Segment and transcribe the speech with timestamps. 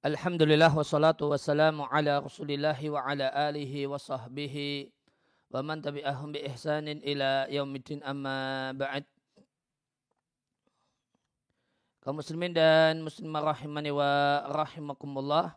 [0.00, 4.88] Alhamdulillah wassalatu wassalamu ala rasulillahi wa ala alihi wa sahbihi
[5.52, 9.04] wa man tabi'ahum bi ihsanin ila yaumiddin amma ba'd.
[12.00, 15.52] Kaum muslimin dan muslimah rahimani wa rahimakumullah.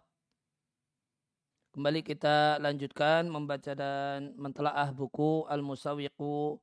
[1.72, 6.60] Kembali kita lanjutkan membaca dan mentelaah buku Al-Musawiqu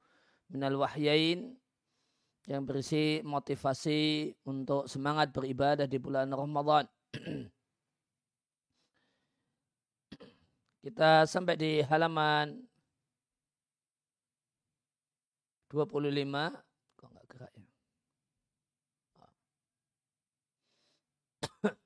[0.53, 1.57] minal wahyain
[2.45, 6.85] yang berisi motivasi untuk semangat beribadah di bulan Ramadan
[10.81, 12.57] Kita sampai di halaman
[15.69, 16.57] 25.
[16.97, 17.69] Kok nggak gerak ya?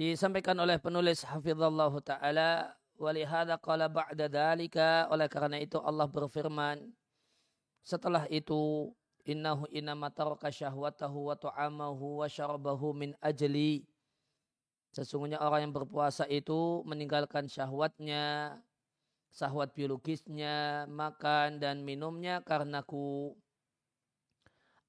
[0.00, 6.88] Disampaikan oleh penulis Hafizallah Ta'ala walihada qala ba'da dhalika oleh karena itu Allah berfirman
[7.84, 8.88] setelah itu
[9.28, 13.84] innahu inama taraka syahwatahu wa tu'amahu wa syarabahu min ajli
[14.94, 18.54] Sesungguhnya orang yang berpuasa itu meninggalkan syahwatnya,
[19.34, 23.34] syahwat biologisnya, makan dan minumnya karena ku.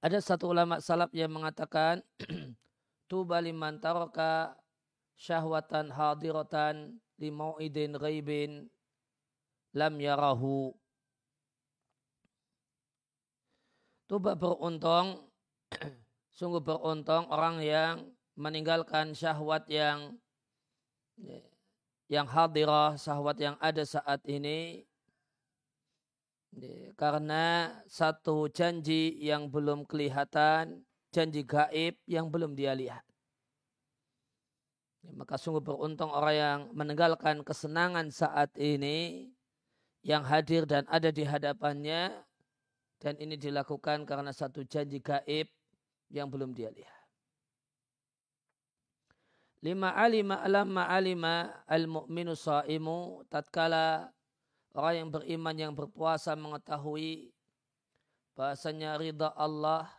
[0.06, 2.06] Ada satu ulama salaf yang mengatakan,
[3.10, 4.54] Tuba liman taraka
[5.18, 8.70] syahwatan hadiratan limau'idin ghaibin
[9.74, 10.70] lam yarahu.
[14.06, 15.26] Tuba beruntung,
[16.38, 20.20] sungguh beruntung orang yang meninggalkan syahwat yang
[22.12, 24.86] yang hadirah, syahwat yang ada saat ini
[26.96, 33.04] karena satu janji yang belum kelihatan, janji gaib yang belum dia lihat.
[35.16, 39.30] Maka sungguh beruntung orang yang meninggalkan kesenangan saat ini
[40.02, 42.10] yang hadir dan ada di hadapannya
[42.98, 45.52] dan ini dilakukan karena satu janji gaib
[46.10, 46.95] yang belum dia lihat.
[49.66, 54.14] Lima alima alamma alima al-mu'minu sa'imu tatkala
[54.78, 57.34] orang yang beriman yang berpuasa mengetahui
[58.38, 59.90] bahasanya ridha Allah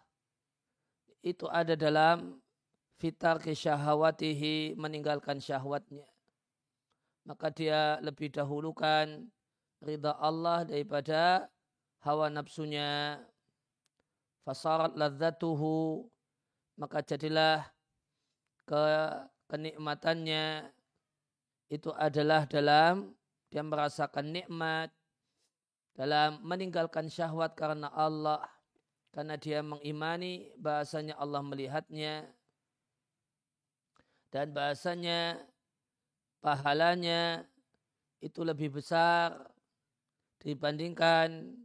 [1.18, 2.38] itu ada dalam
[3.02, 6.06] fitar syahwatihi meninggalkan syahwatnya.
[7.26, 9.26] Maka dia lebih dahulukan
[9.82, 11.50] ridha Allah daripada
[12.06, 13.18] hawa nafsunya.
[14.46, 16.06] Fasarat ladzatuhu
[16.78, 17.66] maka jadilah
[18.62, 18.78] ke
[19.46, 20.70] kenikmatannya
[21.70, 23.14] itu adalah dalam
[23.50, 24.90] dia merasakan nikmat
[25.96, 28.44] dalam meninggalkan syahwat karena Allah
[29.16, 32.28] karena dia mengimani bahasanya Allah melihatnya
[34.28, 35.40] dan bahasanya
[36.44, 37.48] pahalanya
[38.20, 39.32] itu lebih besar
[40.44, 41.56] dibandingkan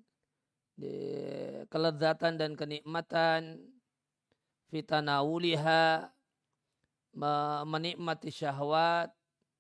[1.68, 3.60] kelezatan dan kenikmatan
[4.72, 6.08] fitanawuliha
[7.68, 9.12] menikmati syahwat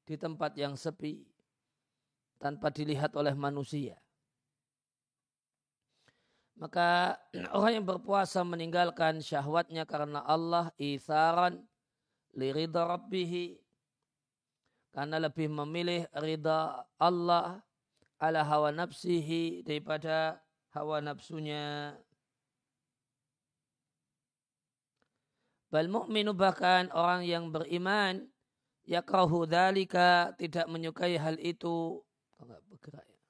[0.08, 1.24] di tempat yang sepi
[2.42, 4.00] tanpa dilihat oleh manusia.
[6.58, 7.18] Maka
[7.58, 11.62] orang yang berpuasa meninggalkan syahwatnya karena Allah itharan
[12.38, 13.60] li ridha rabbihi
[14.92, 17.64] karena lebih memilih ridha Allah
[18.20, 20.38] ala hawa nafsihi daripada
[20.76, 21.96] hawa nafsunya
[25.72, 28.28] Bal mu'minu bahkan orang yang beriman
[28.84, 32.04] yakrahu dalika tidak menyukai hal itu.
[32.44, 33.21] Enggak bergerak ya.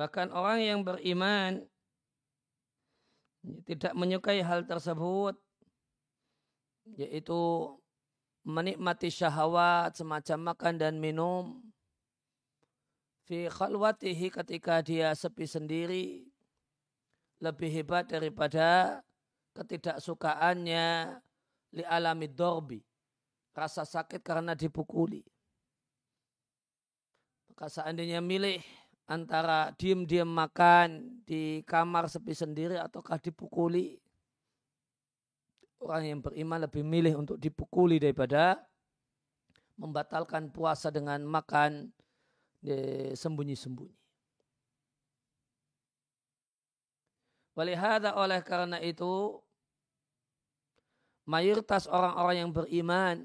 [0.00, 1.60] Bahkan orang yang beriman
[3.68, 5.36] tidak menyukai hal tersebut
[6.96, 7.36] yaitu
[8.40, 11.60] menikmati syahwat semacam makan dan minum.
[13.28, 16.24] Fi khalwatihi ketika dia sepi sendiri
[17.44, 19.04] lebih hebat daripada
[19.52, 21.12] ketidaksukaannya.
[21.76, 22.80] Li alami dorbi
[23.52, 25.22] rasa sakit karena dipukuli.
[27.52, 28.64] Maka seandainya milih
[29.10, 33.98] antara diem-diem makan di kamar sepi sendiri ataukah dipukuli.
[35.82, 38.62] Orang yang beriman lebih milih untuk dipukuli daripada
[39.74, 41.90] membatalkan puasa dengan makan
[43.16, 43.98] sembunyi-sembunyi.
[47.58, 49.40] Walihada oleh karena itu
[51.26, 53.16] mayoritas orang-orang yang beriman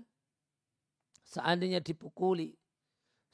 [1.27, 2.57] seandainya dipukuli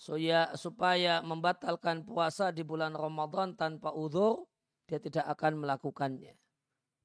[0.01, 4.50] supaya membatalkan puasa di bulan Ramadan tanpa udur
[4.89, 6.33] dia tidak akan melakukannya.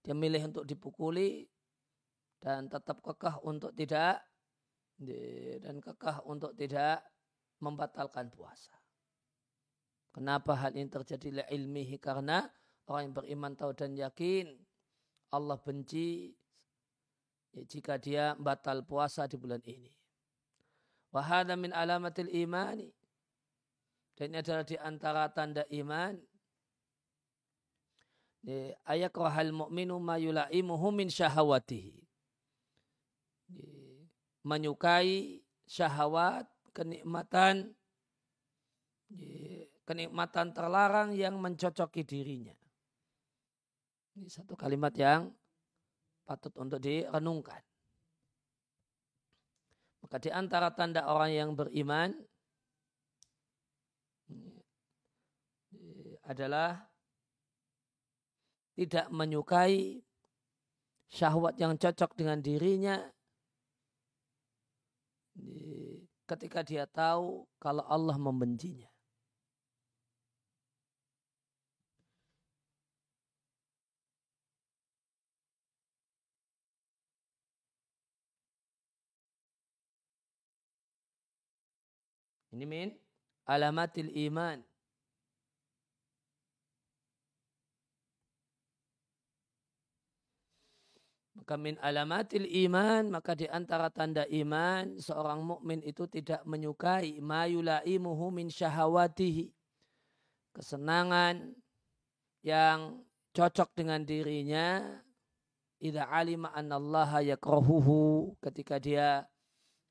[0.00, 1.44] Dia milih untuk dipukuli
[2.40, 4.24] dan tetap kekeh untuk tidak
[5.60, 7.04] dan kekeh untuk tidak
[7.60, 8.72] membatalkan puasa.
[10.16, 12.00] Kenapa hal ini terjadi ilmihi?
[12.00, 12.48] Karena
[12.88, 14.48] orang yang beriman tahu dan yakin
[15.36, 16.32] Allah benci
[17.52, 19.92] ya, jika dia batal puasa di bulan ini.
[21.16, 22.92] Wahada min alamatil imani.
[24.12, 26.12] Dan ini adalah di antara tanda iman.
[28.84, 32.04] Ayat rohal mu'minu ma yula'imuhu min syahawatihi.
[34.44, 36.46] Menyukai syahwat,
[36.76, 37.74] kenikmatan,
[39.88, 42.54] kenikmatan terlarang yang mencocoki dirinya.
[44.14, 45.34] Ini satu kalimat yang
[46.22, 47.65] patut untuk direnungkan.
[50.06, 52.14] Maka di antara tanda orang yang beriman
[56.22, 56.86] adalah
[58.78, 59.98] tidak menyukai
[61.10, 63.02] syahwat yang cocok dengan dirinya
[66.30, 68.86] ketika dia tahu kalau Allah membencinya.
[82.56, 82.88] Ini min
[83.44, 84.64] alamatil iman.
[91.36, 97.44] Maka min alamatil iman, maka di antara tanda iman, seorang mukmin itu tidak menyukai ma
[97.44, 99.52] yulaimuhu min syahawatihi.
[100.56, 101.52] Kesenangan
[102.40, 103.04] yang
[103.36, 104.80] cocok dengan dirinya,
[105.76, 109.28] idza alima annallaha yakrahuhu, ketika dia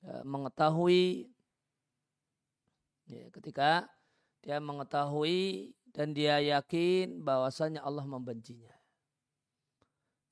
[0.02, 1.30] e, mengetahui
[3.06, 3.86] Ya, ketika
[4.42, 8.74] dia mengetahui dan dia yakin bahwasanya Allah membencinya.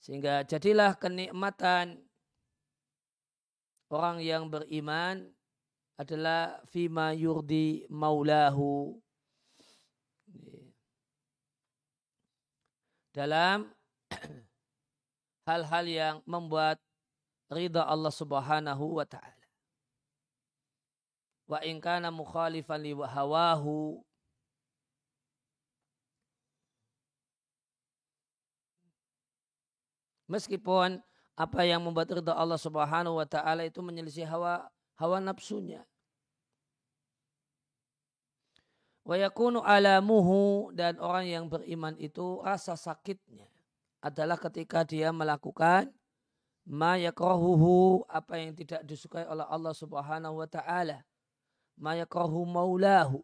[0.01, 2.01] Sehingga jadilah kenikmatan
[3.94, 5.32] orang yang beriman
[5.96, 8.98] adalah fima yurdi maulahu.
[13.13, 13.70] Dalam
[15.48, 16.82] hal-hal yang membuat
[17.53, 19.33] ridha Allah subhanahu wa ta'ala
[21.48, 24.00] wa in kana mukhalifan li hawahu
[30.24, 31.04] Meskipun
[31.38, 34.66] apa yang membuat ridha Allah Subhanahu wa taala itu menyelisih hawa
[34.98, 35.86] hawa nafsunya.
[39.04, 43.46] Wa yakunu alamuhu dan orang yang beriman itu rasa sakitnya
[44.00, 45.92] adalah ketika dia melakukan
[46.64, 51.04] ma apa yang tidak disukai oleh Allah Subhanahu wa taala
[51.77, 53.22] mayakrahu maulahu.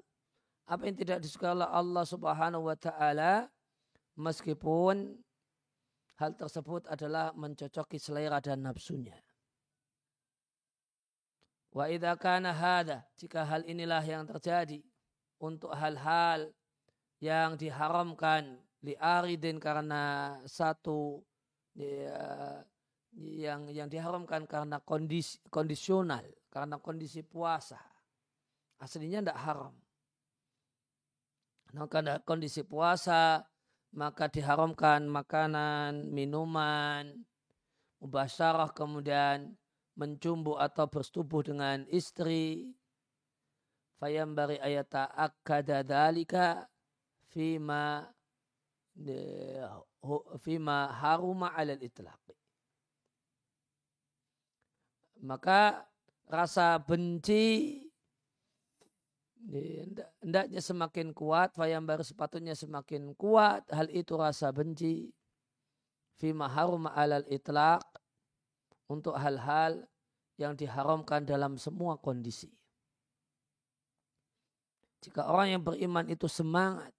[0.69, 3.49] Apa yang tidak disukai oleh Allah subhanahu wa ta'ala
[4.13, 5.17] meskipun
[6.21, 9.17] hal tersebut adalah mencocoki selera dan nafsunya.
[11.73, 14.81] Wa idha kana hada, jika hal inilah yang terjadi
[15.41, 16.53] untuk hal-hal
[17.17, 21.25] yang diharamkan li'aridin karena satu
[21.73, 22.61] ya,
[23.17, 27.88] yang yang diharamkan karena kondisi kondisional, karena kondisi puasa
[28.79, 29.75] aslinya tidak haram.
[31.69, 33.45] Nah, karena kondisi puasa,
[33.93, 37.13] maka diharamkan makanan, minuman,
[38.01, 39.53] mubasyarah kemudian
[39.93, 42.73] mencumbu atau bersetubuh dengan istri.
[43.99, 46.63] Fayambari ayata akkada dalika
[47.27, 48.07] fima
[50.39, 52.31] fima haruma alal itlaqi.
[55.19, 55.83] Maka
[56.31, 57.75] rasa benci
[60.19, 65.07] hendaknya semakin kuat, baru sepatunya semakin kuat, hal itu rasa benci.
[66.19, 67.79] Fima harum alal itlaq
[68.91, 69.87] untuk hal-hal
[70.35, 72.51] yang diharamkan dalam semua kondisi.
[74.99, 76.91] Jika orang yang beriman itu semangat,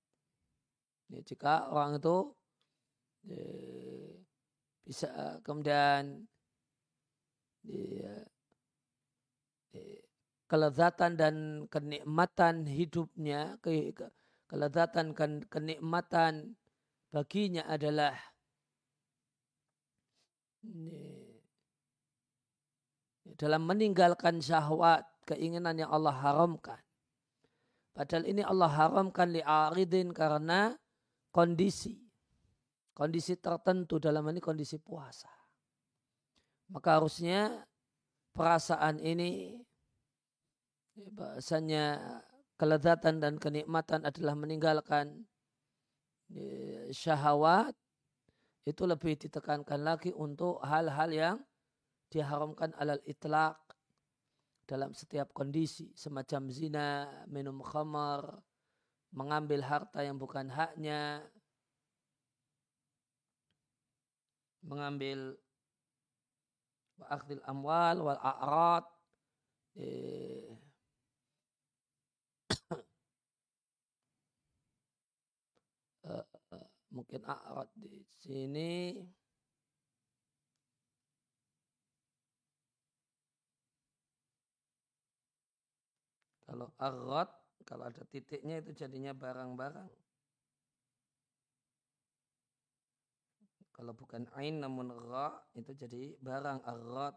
[1.13, 2.33] ya, jika orang itu
[3.29, 3.45] ya,
[4.89, 6.25] bisa kemudian
[7.69, 8.15] ya, ya,
[10.51, 11.35] kelezatan dan
[11.71, 14.11] kenikmatan hidupnya, ke, ke,
[14.51, 16.59] kelezatan dan kenikmatan
[17.15, 18.19] baginya adalah
[23.39, 26.83] dalam meninggalkan syahwat, keinginan yang Allah haramkan.
[27.95, 30.75] Padahal ini Allah haramkan li'aridin karena
[31.31, 31.95] kondisi.
[32.91, 35.31] Kondisi tertentu dalam ini kondisi puasa.
[36.75, 37.65] Maka harusnya
[38.35, 39.63] perasaan ini
[41.15, 41.99] bahasanya
[42.61, 45.25] kelezatan dan kenikmatan adalah meninggalkan
[46.33, 46.43] e,
[46.93, 47.73] syahwat.
[48.69, 51.37] Itu lebih ditekankan lagi untuk hal-hal yang
[52.13, 53.57] diharamkan alal itlaq
[54.69, 55.91] dalam setiap kondisi.
[55.97, 58.39] Semacam zina, minum khamar,
[59.11, 61.25] mengambil harta yang bukan haknya,
[64.63, 65.35] mengambil
[67.09, 68.85] akhdil amwal wal a'rad
[69.81, 70.53] eh,
[76.05, 78.99] uh, uh, mungkin a'rad di sini
[86.51, 87.31] Kalau arot,
[87.63, 89.87] kalau ada titiknya itu jadinya barang-barang.
[93.71, 97.15] Kalau bukan ain namun ra itu jadi barang arot.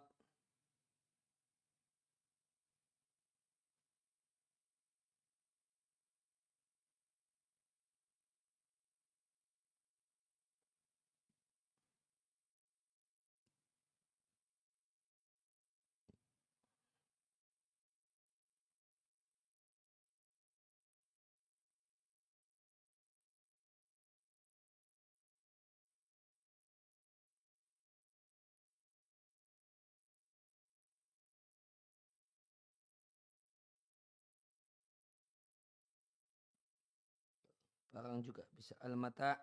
[37.93, 38.41] Barang juga.
[38.57, 39.37] Bisa al-mata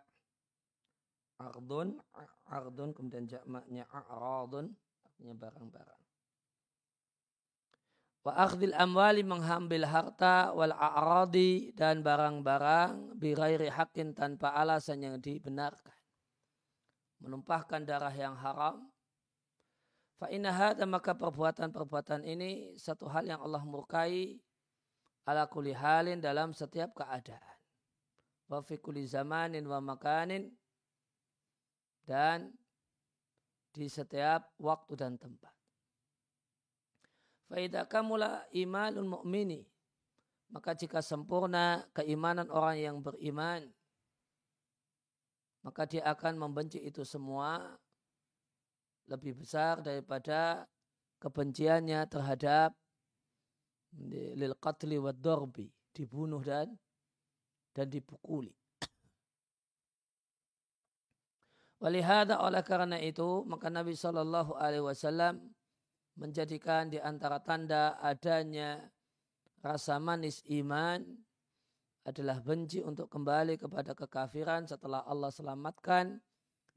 [1.41, 1.97] ardun
[2.51, 4.75] ardun kemudian jamaknya a'radun
[5.07, 6.03] artinya barang-barang.
[8.21, 15.97] Wa akhdil amwali menghambil harta wal a'radi dan barang-barang birairi hakin tanpa alasan yang dibenarkan.
[17.25, 18.93] Menumpahkan darah yang haram.
[20.21, 24.37] Fa dan maka perbuatan-perbuatan ini satu hal yang Allah murkai
[25.25, 27.60] ala kulli halin dalam setiap keadaan
[28.51, 30.51] wa fi kulli zamanin wa makanin
[32.03, 32.51] dan
[33.71, 35.55] di setiap waktu dan tempat.
[37.47, 39.63] Faidah kamula imanun mu'mini.
[40.51, 43.71] Maka jika sempurna keimanan orang yang beriman,
[45.63, 47.79] maka dia akan membenci itu semua
[49.07, 50.67] lebih besar daripada
[51.23, 52.75] kebenciannya terhadap
[54.35, 56.75] lil qatli wa dorbi, dibunuh dan
[57.75, 58.53] dan dipukuli.
[61.81, 65.41] Walihada oleh karena itu maka Nabi Shallallahu Alaihi Wasallam
[66.21, 68.85] menjadikan di antara tanda adanya
[69.65, 71.01] rasa manis iman
[72.05, 76.21] adalah benci untuk kembali kepada kekafiran setelah Allah selamatkan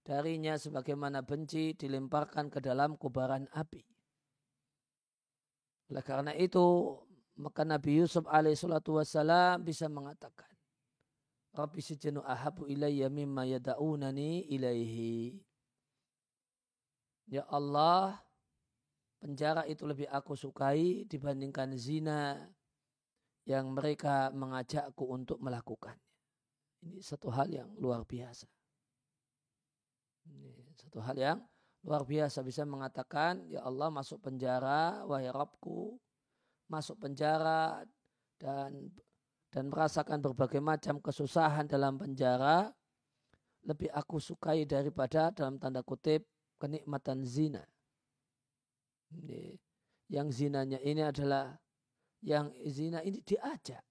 [0.07, 3.83] darinya sebagaimana benci dilemparkan ke dalam kubaran api.
[5.91, 6.95] Oleh karena itu
[7.43, 10.52] maka Nabi Yusuf alaihissalatu wassalam bisa mengatakan
[11.53, 15.37] Rabbi sijnu ahabu ilayya mimma yada'unani ilaihi.
[17.29, 18.17] Ya Allah,
[19.21, 22.41] penjara itu lebih aku sukai dibandingkan zina
[23.45, 26.01] yang mereka mengajakku untuk melakukannya.
[26.83, 28.49] Ini satu hal yang luar biasa.
[30.27, 31.39] Ini satu hal yang
[31.85, 36.01] luar biasa bisa mengatakan, Ya Allah masuk penjara, wahai Rabbku,
[36.67, 37.85] masuk penjara
[38.41, 38.91] dan
[39.53, 42.73] dan merasakan berbagai macam kesusahan dalam penjara
[43.69, 46.25] lebih aku sukai daripada dalam tanda kutip
[46.57, 47.61] kenikmatan zina.
[50.09, 51.53] Yang zinanya ini adalah
[52.25, 53.85] yang zina ini diajak.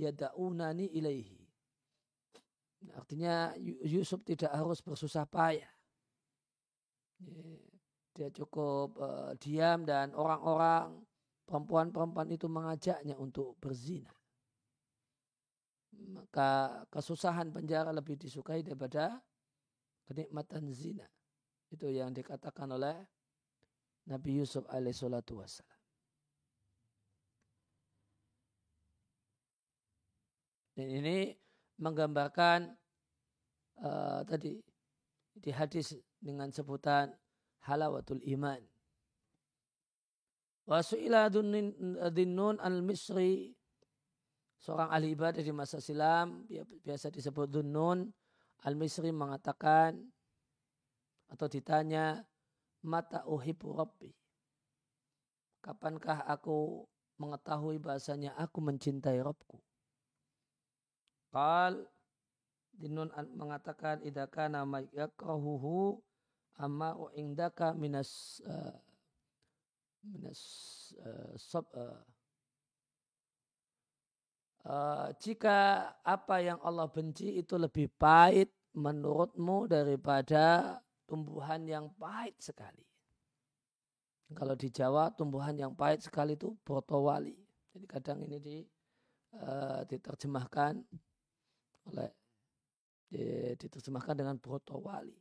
[0.00, 1.44] Ya daunani ilaihi.
[2.96, 3.52] Artinya
[3.84, 5.72] Yusuf tidak harus bersusah payah.
[8.16, 11.04] Dia cukup uh, diam dan orang-orang
[11.44, 14.15] perempuan-perempuan itu mengajaknya untuk berzina
[16.12, 19.20] maka kesusahan penjara lebih disukai daripada
[20.06, 21.06] kenikmatan zina.
[21.70, 22.94] Itu yang dikatakan oleh
[24.06, 25.80] Nabi Yusuf alaihissalatu wassalam.
[30.76, 31.32] Dan ini
[31.80, 32.68] menggambarkan
[33.80, 34.60] uh, tadi
[35.32, 37.10] di hadis dengan sebutan
[37.64, 38.60] halawatul iman.
[40.66, 41.32] Wasu'ila
[42.10, 43.56] dinnun al-misri
[44.60, 46.44] seorang ahli ibadah di masa silam
[46.82, 48.08] biasa disebut Dunnun
[48.64, 50.00] Al-Misri mengatakan
[51.26, 52.22] atau ditanya
[52.86, 54.10] mata uhibbu rabbi?
[55.60, 56.86] Kapankah aku
[57.18, 59.58] mengetahui bahasanya aku mencintai Robku
[61.34, 61.84] Qal
[62.76, 65.96] Dinun mengatakan idza kana ma yakrahuhu
[66.60, 68.76] amma indaka minas uh,
[70.04, 70.40] minas
[71.00, 72.04] uh, sob, uh,
[74.66, 80.76] uh, jika apa yang Allah benci itu lebih pahit menurutmu daripada
[81.06, 82.84] tumbuhan yang pahit sekali.
[84.34, 87.38] Kalau di Jawa tumbuhan yang pahit sekali itu brotowali.
[87.72, 88.56] Jadi kadang ini di,
[89.38, 90.82] uh, diterjemahkan
[91.86, 92.10] oleh
[93.56, 95.14] diterjemahkan dengan brotowali.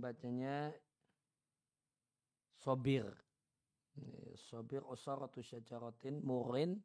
[0.00, 0.72] Bacanya
[2.58, 3.06] sobir.
[4.48, 6.80] Sobir usaratu syajaratin murin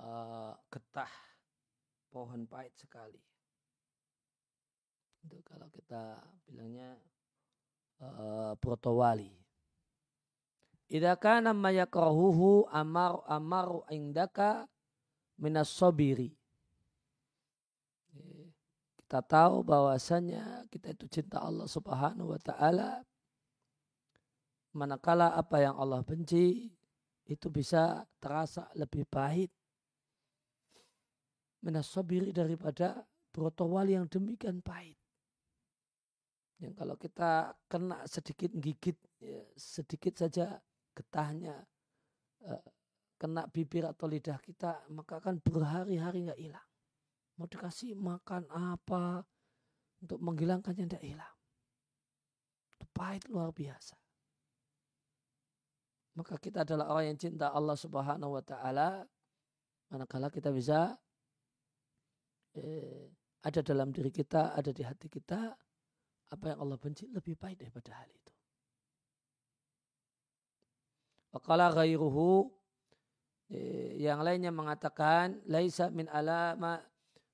[0.00, 1.12] uh, getah
[2.08, 3.20] pohon pahit sekali.
[5.22, 6.18] Itu kalau kita
[6.48, 6.96] bilangnya
[8.00, 9.42] uh, protowali
[10.92, 14.68] Idza kana ma yakrahuhu amar amaru indaka
[15.40, 16.36] minas sobiri
[19.12, 23.04] kita tahu bahwasanya kita itu cinta Allah Subhanahu wa taala.
[24.72, 26.72] Manakala apa yang Allah benci
[27.28, 29.52] itu bisa terasa lebih pahit
[31.60, 34.96] menasabiri daripada protowal yang demikian pahit.
[36.56, 40.56] Yang kalau kita kena sedikit gigit, ya, sedikit saja
[40.96, 41.60] getahnya,
[42.48, 42.64] eh,
[43.20, 46.71] kena bibir atau lidah kita, maka akan berhari-hari nggak hilang
[47.36, 49.24] mau dikasih makan apa
[50.02, 51.36] untuk menghilangkannya tidak hilang.
[52.76, 53.96] Itu pahit luar biasa.
[56.12, 59.00] Maka kita adalah orang yang cinta Allah Subhanahu wa taala
[59.88, 60.92] manakala kita bisa
[62.52, 63.08] eh,
[63.42, 65.56] ada dalam diri kita, ada di hati kita
[66.32, 68.32] apa yang Allah benci lebih baik daripada hal itu.
[71.32, 72.52] Wakala ghairuhu
[73.48, 76.76] eh, yang lainnya mengatakan laisa min alama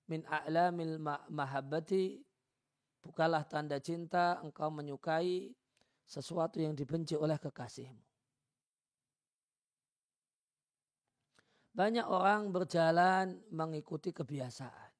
[0.09, 0.97] min a'lamil
[1.29, 2.21] mahabbati
[3.05, 5.53] bukalah tanda cinta engkau menyukai
[6.09, 8.09] sesuatu yang dibenci oleh kekasihmu.
[11.77, 14.90] Banyak orang berjalan mengikuti kebiasaan.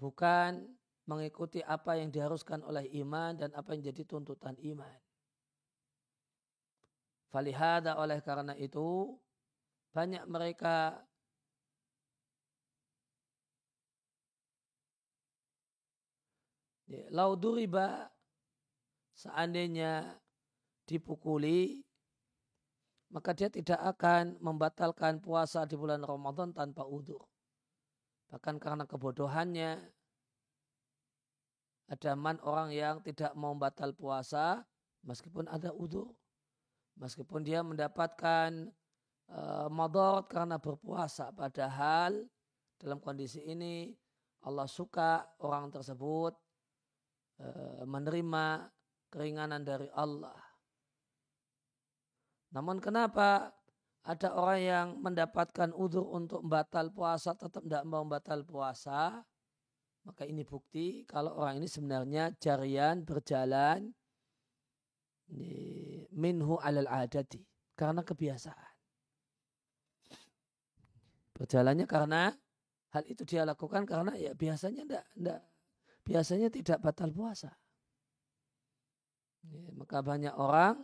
[0.00, 0.64] Bukan
[1.04, 4.96] mengikuti apa yang diharuskan oleh iman dan apa yang jadi tuntutan iman.
[7.28, 9.12] Falihada oleh karena itu
[9.92, 11.04] banyak mereka
[16.88, 18.06] lauduriba
[19.16, 20.16] seandainya
[20.86, 21.82] dipukuli
[23.10, 27.22] maka dia tidak akan membatalkan puasa di bulan Ramadan tanpa udur.
[28.34, 29.78] Bahkan karena kebodohannya
[31.86, 34.66] ada man orang yang tidak mau batal puasa
[35.06, 36.10] meskipun ada udur.
[36.98, 38.74] Meskipun dia mendapatkan
[39.70, 41.30] madorot karena berpuasa.
[41.30, 42.26] Padahal
[42.82, 43.94] dalam kondisi ini
[44.42, 46.34] Allah suka orang tersebut
[47.84, 48.72] menerima
[49.12, 50.36] keringanan dari Allah.
[52.56, 53.52] Namun kenapa
[54.06, 59.20] ada orang yang mendapatkan udur untuk batal puasa tetap tidak mau batal puasa?
[60.06, 63.90] Maka ini bukti kalau orang ini sebenarnya jarian berjalan
[66.14, 67.42] minhu alal adati
[67.74, 68.74] karena kebiasaan.
[71.34, 72.30] Berjalannya karena
[72.94, 75.42] hal itu dia lakukan karena ya biasanya tidak
[76.06, 77.50] biasanya tidak batal puasa.
[79.50, 80.78] Ya, maka banyak orang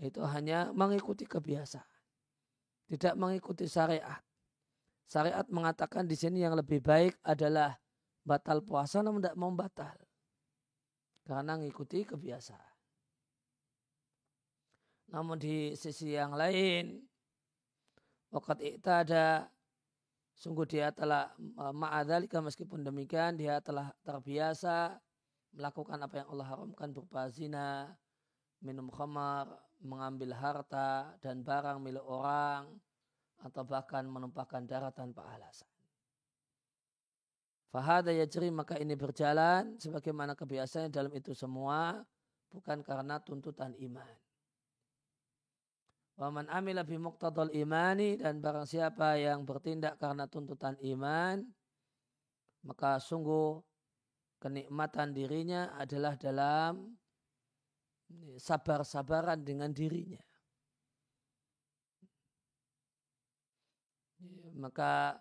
[0.00, 1.88] itu hanya mengikuti kebiasaan.
[2.92, 4.20] Tidak mengikuti syariat.
[5.08, 7.76] Syariat mengatakan di sini yang lebih baik adalah
[8.20, 9.96] batal puasa namun tidak mau batal.
[11.24, 12.72] Karena mengikuti kebiasaan.
[15.12, 17.04] Namun di sisi yang lain,
[18.32, 19.44] wakat ada
[20.32, 24.96] Sungguh dia telah ma'adhalika meskipun demikian dia telah terbiasa
[25.52, 27.92] melakukan apa yang Allah haramkan berupa zina,
[28.64, 29.48] minum khamar,
[29.84, 32.70] mengambil harta dan barang milik orang
[33.42, 35.68] atau bahkan menumpahkan darah tanpa alasan.
[37.72, 42.04] Fahada yajri maka ini berjalan sebagaimana kebiasaan dalam itu semua
[42.52, 44.21] bukan karena tuntutan iman.
[46.20, 51.40] Waman amila bi muqtadal imani dan barang siapa yang bertindak karena tuntutan iman
[52.62, 53.58] maka sungguh
[54.38, 56.94] kenikmatan dirinya adalah dalam
[58.38, 60.20] sabar-sabaran dengan dirinya.
[64.52, 65.16] Maka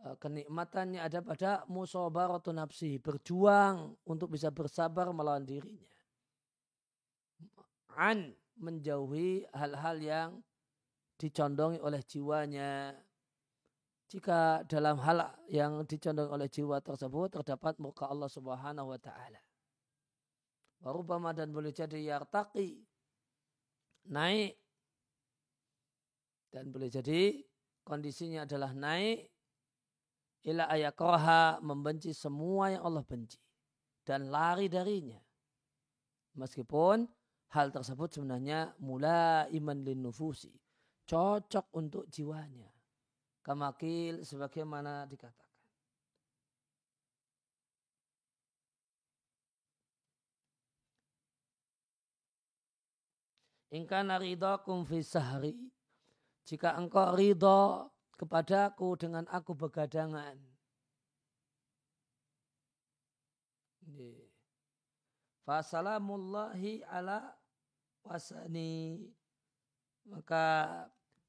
[0.00, 5.92] e, kenikmatannya ada pada musabaratu nafsi, berjuang untuk bisa bersabar melawan dirinya.
[7.92, 8.32] An
[8.62, 10.30] menjauhi hal-hal yang
[11.18, 12.94] dicondongi oleh jiwanya.
[14.06, 19.40] Jika dalam hal yang dicondongi oleh jiwa tersebut terdapat muka Allah Subhanahu wa taala.
[20.82, 22.82] Warubama dan boleh jadi yartaqi
[24.10, 24.58] naik
[26.50, 27.38] dan boleh jadi
[27.86, 29.30] kondisinya adalah naik
[30.42, 33.38] ila ayakroha membenci semua yang Allah benci
[34.02, 35.22] dan lari darinya
[36.34, 37.06] meskipun
[37.52, 40.52] hal tersebut sebenarnya mula iman lin nufusi
[41.04, 42.72] cocok untuk jiwanya
[43.44, 45.42] kamakil sebagaimana dikatakan
[53.72, 54.20] Ingkana
[54.60, 55.56] kum fi sahri.
[56.44, 57.88] Jika engkau ridho
[58.20, 60.36] kepadaku dengan aku begadangan.
[65.48, 67.32] Fasalamullahi ala
[68.06, 68.98] wasani.
[70.06, 70.68] Maka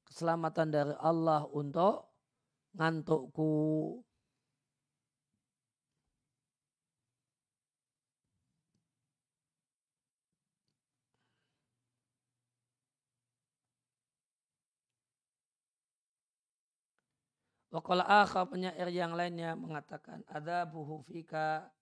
[0.09, 2.09] keselamatan dari Allah untuk
[2.73, 3.53] ngantukku
[17.73, 20.21] Wakala akhar penyair yang lainnya mengatakan
[20.69, 21.73] buhu fika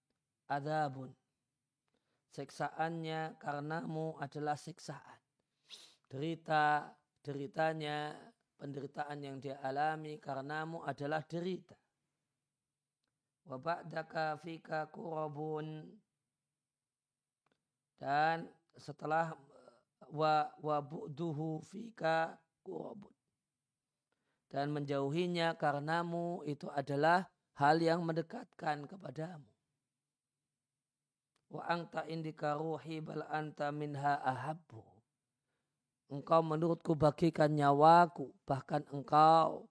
[0.47, 1.11] adabun.
[2.31, 5.19] Siksaannya karenamu adalah siksaan.
[6.07, 6.87] Derita,
[7.19, 8.15] deritanya,
[8.55, 11.75] penderitaan yang dia alami karenamu adalah derita.
[13.43, 15.91] Wa ba'daka fika kurabun.
[17.99, 18.47] Dan
[18.79, 19.35] setelah
[20.09, 20.47] wa,
[21.67, 23.11] fika kurabun
[24.51, 27.23] dan menjauhinya karenamu itu adalah
[27.55, 29.50] hal yang mendekatkan kepadamu.
[31.51, 34.79] Wa anta indika ruhi bal anta minha ahabbu.
[36.11, 39.67] Engkau menurutku bagikan nyawaku, bahkan engkau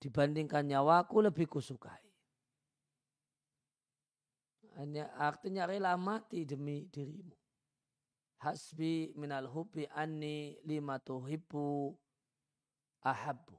[0.00, 2.04] dibandingkan nyawaku lebih kusukai.
[4.80, 7.36] Hanya artinya rela mati demi dirimu.
[8.40, 11.92] Hasbi minal hubbi anni lima tuhibbu
[13.04, 13.56] ahabbu.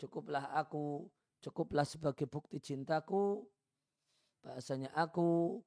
[0.00, 1.08] Cukuplah aku,
[1.44, 3.44] cukuplah sebagai bukti cintaku,
[4.40, 5.60] bahasanya aku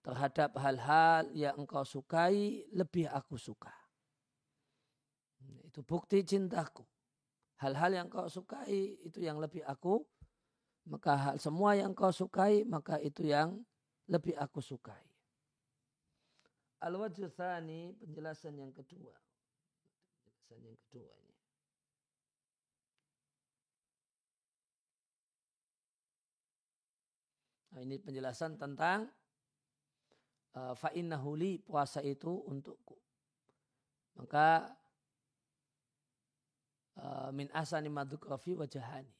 [0.00, 3.72] terhadap hal-hal yang engkau sukai, lebih aku suka.
[5.68, 6.82] Itu bukti cintaku.
[7.60, 10.00] Hal-hal yang kau sukai itu yang lebih aku,
[10.88, 13.60] maka hal semua yang kau sukai, maka itu yang
[14.08, 15.04] lebih aku sukai.
[16.80, 17.28] Al-wajh
[18.00, 19.12] penjelasan yang kedua.
[20.48, 21.30] Penjelasan yang kedua ini.
[27.70, 29.06] Nah, ini penjelasan tentang
[30.58, 32.98] uh, fa'innahuli puasa itu untukku.
[34.18, 34.74] Maka
[36.98, 39.14] uh, min asani madhukrafi wajahani.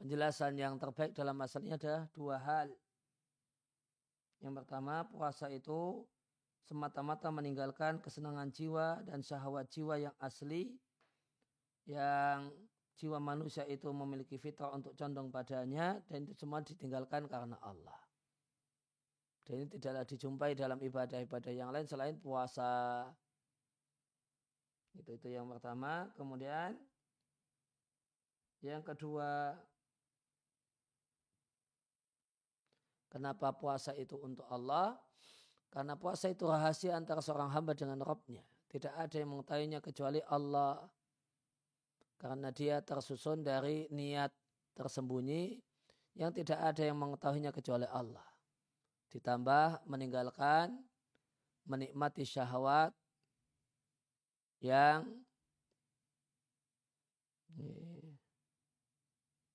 [0.00, 2.72] Penjelasan yang terbaik dalam masalah ini ada dua hal.
[4.42, 6.02] Yang pertama, puasa itu
[6.66, 10.74] semata-mata meninggalkan kesenangan jiwa dan syahwat jiwa yang asli
[11.86, 12.50] yang
[13.02, 17.98] jiwa manusia itu memiliki fitrah untuk condong padanya dan itu semua ditinggalkan karena Allah.
[19.42, 23.10] Dan ini tidaklah dijumpai dalam ibadah-ibadah yang lain selain puasa.
[24.94, 26.14] Itu itu yang pertama.
[26.14, 26.78] Kemudian
[28.62, 29.58] yang kedua,
[33.10, 34.94] kenapa puasa itu untuk Allah?
[35.74, 38.46] Karena puasa itu rahasia antara seorang hamba dengan Rabbnya.
[38.70, 40.86] Tidak ada yang mengetahuinya kecuali Allah
[42.22, 44.30] karena dia tersusun dari niat
[44.78, 45.58] tersembunyi
[46.14, 48.22] yang tidak ada yang mengetahuinya kecuali Allah.
[49.10, 50.70] Ditambah meninggalkan
[51.66, 52.94] menikmati syahwat
[54.62, 55.02] yang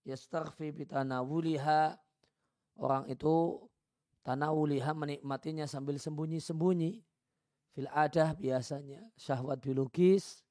[0.04, 1.96] yastaghfi bitanawuliha
[2.84, 3.64] orang itu
[4.28, 7.00] tanawuliha menikmatinya sambil sembunyi-sembunyi
[7.72, 10.47] fil adah biasanya syahwat biologis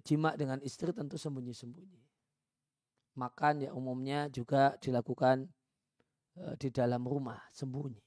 [0.00, 2.00] jima dengan istri tentu sembunyi-sembunyi.
[3.14, 5.46] Makan ya umumnya juga dilakukan
[6.34, 8.00] e, di dalam rumah, sembunyi.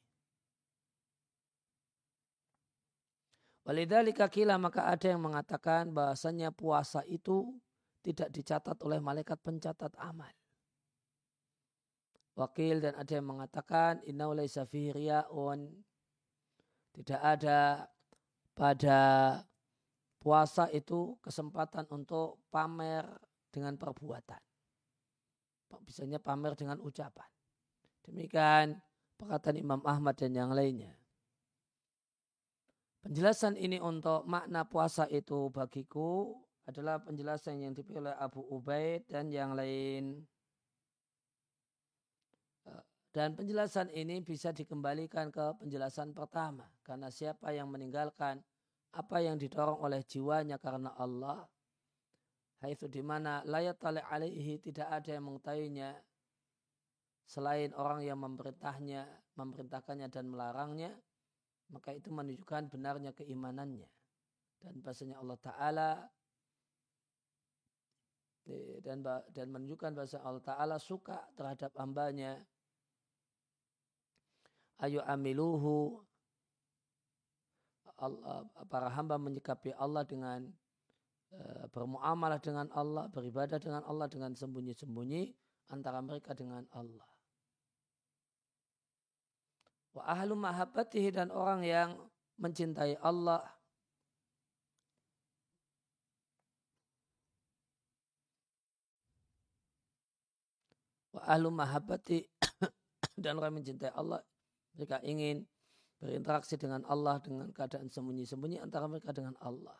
[3.67, 7.56] Walidhalika kila maka ada yang mengatakan bahasanya puasa itu
[8.00, 10.32] tidak dicatat oleh malaikat pencatat amal.
[12.38, 14.30] Wakil dan ada yang mengatakan inna
[16.93, 17.89] Tidak ada
[18.56, 19.00] pada
[20.18, 23.06] puasa itu kesempatan untuk pamer
[23.54, 24.42] dengan perbuatan.
[25.84, 27.28] Bisanya pamer dengan ucapan.
[28.08, 28.80] Demikian
[29.20, 30.96] perkataan Imam Ahmad dan yang lainnya.
[33.04, 36.36] Penjelasan ini untuk makna puasa itu bagiku
[36.68, 40.28] adalah penjelasan yang dipilih oleh Abu Ubaid dan yang lain.
[42.68, 42.84] Eh,
[43.16, 46.68] dan penjelasan ini bisa dikembalikan ke penjelasan pertama.
[46.84, 48.44] Karena siapa yang meninggalkan
[48.93, 51.43] apa yang didorong oleh jiwanya karena Allah.
[52.58, 55.93] Haitsu di mana layat alaihi tidak ada yang mengetahuinya
[57.28, 59.06] selain orang yang memerintahnya,
[59.38, 60.91] memerintahkannya dan melarangnya,
[61.69, 63.86] maka itu menunjukkan benarnya keimanannya.
[64.58, 65.91] Dan bahasanya Allah Ta'ala
[68.82, 69.04] dan
[69.36, 72.39] dan menunjukkan bahasa Allah Ta'ala suka terhadap hambanya
[74.88, 76.00] ayo amiluhu
[77.98, 80.46] Allah, para hamba menyikapi Allah dengan
[81.34, 85.34] uh, bermuamalah dengan Allah, beribadah dengan Allah dengan sembunyi-sembunyi
[85.74, 87.10] antara mereka dengan Allah.
[89.98, 91.98] Wa ahlu mahabbatihi dan orang yang
[92.38, 93.42] mencintai Allah
[101.18, 102.30] wa ahlu mahabbati
[103.26, 104.22] dan orang mencintai Allah
[104.78, 105.50] mereka ingin
[105.98, 109.78] berinteraksi dengan Allah dengan keadaan sembunyi-sembunyi antara mereka dengan Allah.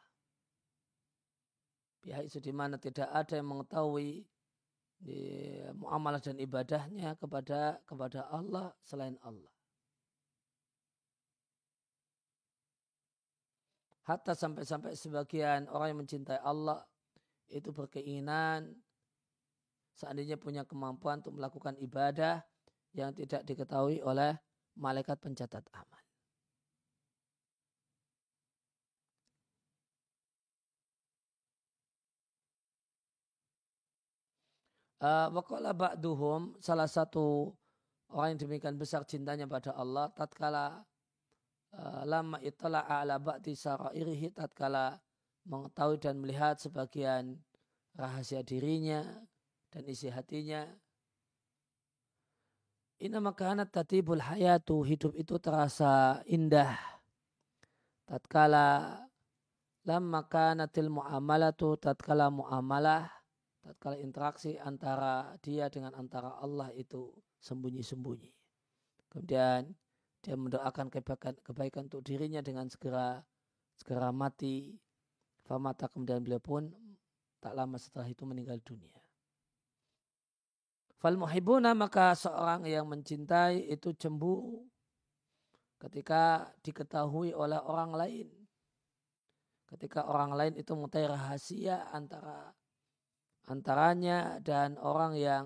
[2.02, 4.26] Pihak itu di mana tidak ada yang mengetahui
[4.98, 5.22] di
[5.78, 9.54] muamalah dan ibadahnya kepada kepada Allah selain Allah.
[14.08, 16.80] Hatta sampai-sampai sebagian orang yang mencintai Allah
[17.52, 18.72] itu berkeinginan
[20.00, 22.40] seandainya punya kemampuan untuk melakukan ibadah
[22.96, 24.40] yang tidak diketahui oleh
[24.80, 26.07] malaikat pencatat amal.
[34.98, 37.54] Uh, Wakola ba'duhum salah satu
[38.10, 40.82] orang yang demikian besar cintanya pada Allah tatkala
[41.78, 44.98] uh, lama itulah ala ba'di sarairihi tatkala
[45.46, 47.38] mengetahui dan melihat sebagian
[47.94, 49.06] rahasia dirinya
[49.70, 50.66] dan isi hatinya.
[52.98, 56.74] Inna makanat tatibul hayatu hidup itu terasa indah.
[58.10, 58.98] Tatkala
[59.86, 63.17] lamma kanatil muamalatu tatkala muamalah
[63.68, 67.12] tatkala interaksi antara dia dengan antara Allah itu
[67.44, 68.32] sembunyi-sembunyi.
[69.12, 69.76] Kemudian
[70.24, 73.20] dia mendoakan kebaikan, kebaikan untuk dirinya dengan segera
[73.76, 74.80] segera mati.
[75.44, 76.72] Famata kemudian beliau pun
[77.40, 79.00] tak lama setelah itu meninggal dunia.
[81.00, 84.66] Fal muhibuna maka seorang yang mencintai itu cemburu
[85.80, 88.28] ketika diketahui oleh orang lain.
[89.68, 92.56] Ketika orang lain itu mengetahui rahasia antara
[93.48, 95.46] antaranya dan orang yang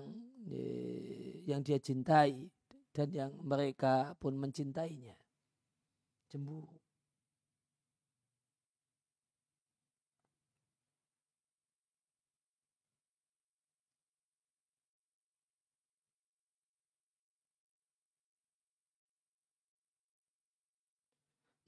[1.46, 2.50] yang dia cintai
[2.92, 5.16] dan yang mereka pun mencintainya.
[6.28, 6.82] Cemburu.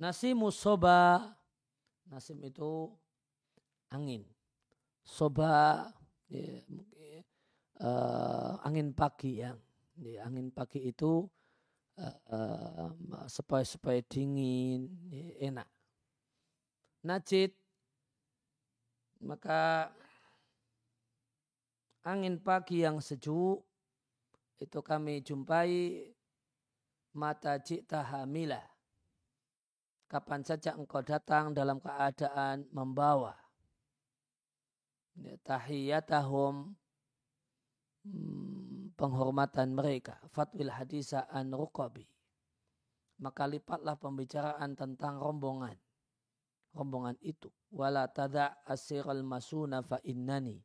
[0.05, 1.33] Nasimu soba.
[2.11, 2.92] Nasim itu
[3.88, 4.29] angin.
[5.01, 5.88] Soba
[6.94, 7.20] ya,
[7.81, 9.59] uh, angin pagi yang
[9.99, 11.27] ya, angin pagi itu
[11.99, 15.68] uh, uh, supaya dingin ya, enak.
[17.05, 17.53] Najid
[19.25, 19.92] maka
[22.05, 23.64] angin pagi yang sejuk
[24.61, 26.12] itu kami jumpai
[27.14, 28.64] mata cita hamilah.
[30.09, 33.35] Kapan saja engkau datang dalam keadaan membawa.
[33.35, 33.43] ya,
[35.42, 36.74] tahiyatahum
[38.07, 40.18] hmm, penghormatan mereka.
[40.31, 42.07] Fatwil hadisa an ruqabi.
[43.22, 45.79] Maka lipatlah pembicaraan tentang rombongan.
[46.74, 47.46] Rombongan itu.
[47.70, 50.59] Wala tada asiral masuna fa innani.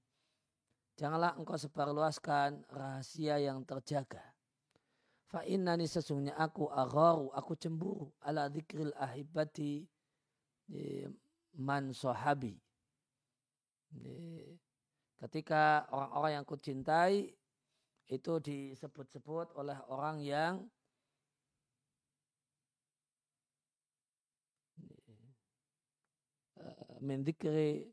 [0.97, 4.19] Janganlah engkau sebarluaskan rahasia yang terjaga.
[5.29, 8.09] Fa innani sesungguhnya aku agharu, aku cemburu.
[8.25, 9.85] Ala dzikril ahibati
[11.55, 12.57] man sahabi.
[15.19, 17.15] Ketika orang-orang yang kucintai
[18.09, 20.53] itu disebut-sebut oleh orang yang
[26.99, 27.87] min dzikri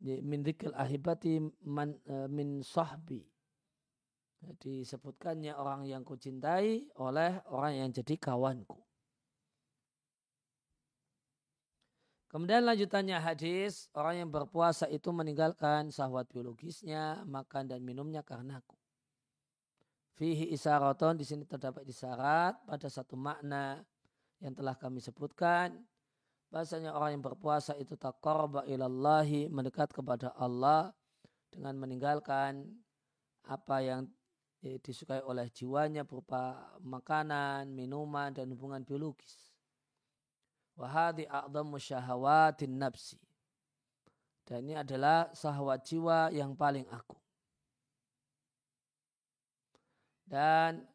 [0.00, 1.96] min dzikril ahibati man
[2.32, 3.20] min sahbi
[4.40, 8.80] disebutkannya orang yang kucintai oleh orang yang jadi kawanku.
[12.30, 18.78] Kemudian lanjutannya hadis, orang yang berpuasa itu meninggalkan syahwat biologisnya, makan dan minumnya karena aku.
[20.14, 23.82] Fihi isaraton, di sini terdapat isyarat pada satu makna
[24.38, 25.74] yang telah kami sebutkan.
[26.54, 30.94] Bahasanya orang yang berpuasa itu taqarba ilallahi, mendekat kepada Allah
[31.50, 32.62] dengan meninggalkan
[33.42, 34.06] apa yang
[34.62, 39.49] disukai oleh jiwanya berupa makanan, minuman, dan hubungan biologis.
[40.80, 43.20] Wahadi a'zamu syahawatin nafsi.
[44.48, 47.20] Dan ini adalah sahwat jiwa yang paling agung.
[50.24, 50.88] Dan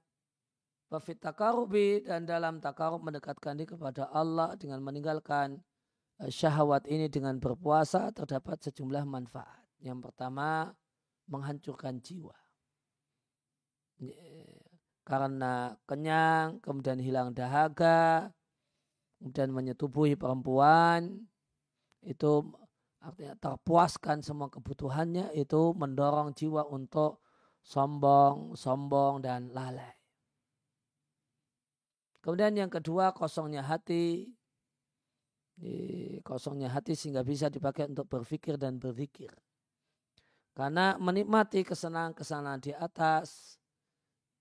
[0.86, 5.58] Wafit takarubi dan dalam takarub mendekatkan diri kepada Allah dengan meninggalkan
[6.22, 9.66] eh, syahwat ini dengan berpuasa terdapat sejumlah manfaat.
[9.82, 10.72] Yang pertama
[11.26, 12.38] menghancurkan jiwa.
[15.04, 18.30] Karena kenyang, kemudian hilang dahaga,
[19.18, 21.26] kemudian menyetubuhi perempuan
[22.06, 22.46] itu
[23.02, 27.22] artinya terpuaskan semua kebutuhannya itu mendorong jiwa untuk
[27.66, 29.94] sombong, sombong dan lalai.
[32.22, 34.34] Kemudian yang kedua kosongnya hati.
[36.26, 39.30] Kosongnya hati sehingga bisa dipakai untuk berpikir dan berzikir.
[40.58, 43.56] Karena menikmati kesenangan-kesenangan di atas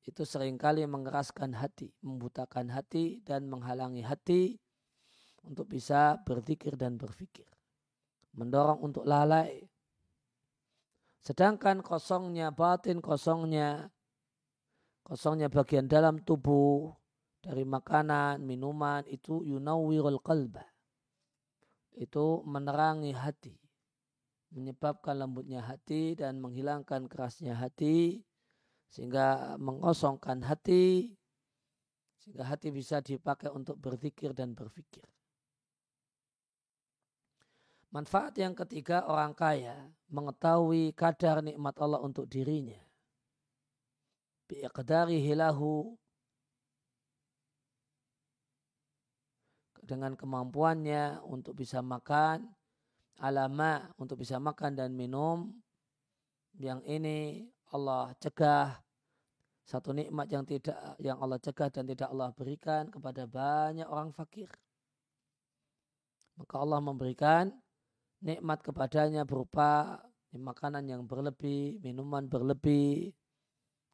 [0.04, 4.63] itu sering kali mengeraskan hati, membutakan hati dan menghalangi hati
[5.44, 7.46] untuk bisa berzikir dan berpikir.
[8.34, 9.62] Mendorong untuk lalai.
[11.24, 13.88] Sedangkan kosongnya batin, kosongnya
[15.04, 16.92] kosongnya bagian dalam tubuh
[17.44, 20.64] dari makanan, minuman itu yunawwirul qalba.
[21.92, 23.54] Itu menerangi hati.
[24.52, 28.22] Menyebabkan lembutnya hati dan menghilangkan kerasnya hati
[28.88, 31.10] sehingga mengosongkan hati
[32.22, 35.04] sehingga hati bisa dipakai untuk berzikir dan berpikir.
[37.94, 39.78] Manfaat yang ketiga orang kaya
[40.10, 42.74] mengetahui kadar nikmat Allah untuk dirinya.
[44.50, 45.94] Biiqdari hilahu
[49.78, 52.50] dengan kemampuannya untuk bisa makan,
[53.22, 55.54] alama untuk bisa makan dan minum.
[56.58, 58.74] Yang ini Allah cegah
[59.62, 64.50] satu nikmat yang tidak yang Allah cegah dan tidak Allah berikan kepada banyak orang fakir.
[66.34, 67.54] Maka Allah memberikan
[68.24, 70.00] nikmat kepadanya berupa
[70.34, 73.12] makanan yang berlebih, minuman berlebih,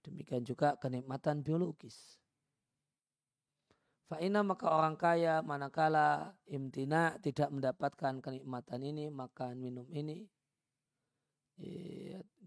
[0.06, 2.16] demikian juga kenikmatan biologis.
[4.08, 10.26] Fa'ina maka orang kaya manakala imtina tidak mendapatkan kenikmatan ini, makan minum ini,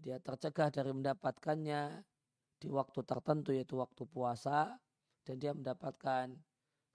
[0.04, 2.02] dia tercegah dari mendapatkannya
[2.58, 4.74] di waktu tertentu yaitu waktu puasa
[5.24, 6.34] dan dia mendapatkan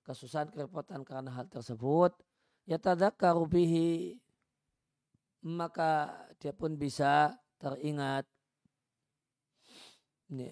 [0.03, 2.13] kesusahan kerepotan karena hal tersebut
[2.69, 4.19] ya tadakkaru bihi
[5.43, 8.27] maka dia pun bisa teringat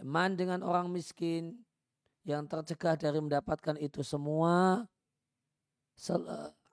[0.04, 1.54] man dengan orang miskin
[2.28, 4.84] yang tercegah dari mendapatkan itu semua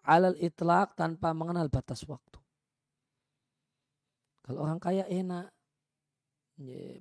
[0.04, 2.40] alal itlak tanpa mengenal batas waktu.
[4.44, 5.48] Kalau orang kaya enak,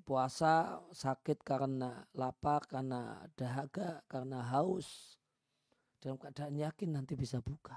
[0.08, 5.20] puasa sakit karena lapar, karena dahaga, karena haus,
[6.00, 7.76] dalam keadaan yakin nanti bisa buka.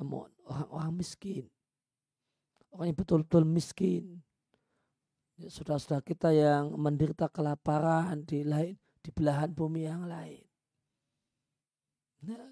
[0.00, 1.46] Namun orang-orang miskin,
[2.74, 4.22] orang yang betul-betul miskin,
[5.38, 8.74] ya, saudara-saudara kita yang menderita kelaparan di lain
[9.04, 10.42] di belahan bumi yang lain.
[12.24, 12.42] Ya,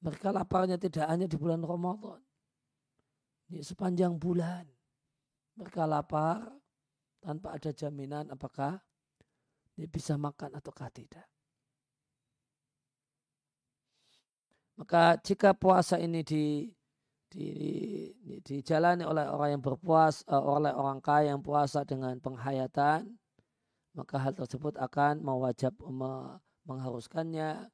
[0.00, 2.18] mereka laparnya tidak hanya di bulan Ramadan.
[3.50, 4.64] Ya, sepanjang bulan
[5.60, 6.48] mereka lapar
[7.20, 8.80] tanpa ada jaminan apakah
[9.76, 11.28] dia bisa makan ataukah tidak.
[14.80, 16.72] Maka jika puasa ini di
[17.30, 17.50] di,
[18.18, 23.06] di, dijalani oleh orang yang berpuas, uh, oleh orang kaya yang puasa dengan penghayatan,
[23.94, 27.70] maka hal tersebut akan mewajib me, mengharuskannya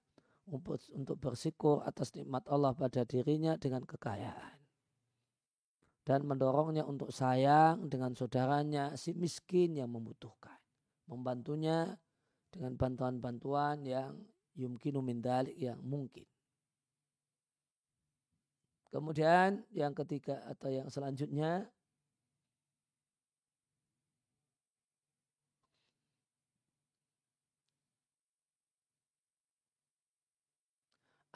[0.52, 4.60] untuk, untuk bersyukur atas nikmat Allah pada dirinya dengan kekayaan.
[6.06, 10.54] Dan mendorongnya untuk sayang dengan saudaranya si miskin yang membutuhkan.
[11.10, 11.98] Membantunya
[12.54, 14.14] dengan bantuan-bantuan yang
[14.54, 15.18] yumkinu min
[15.58, 16.24] yang mungkin.
[18.90, 21.68] Kemudian yang ketiga atau yang selanjutnya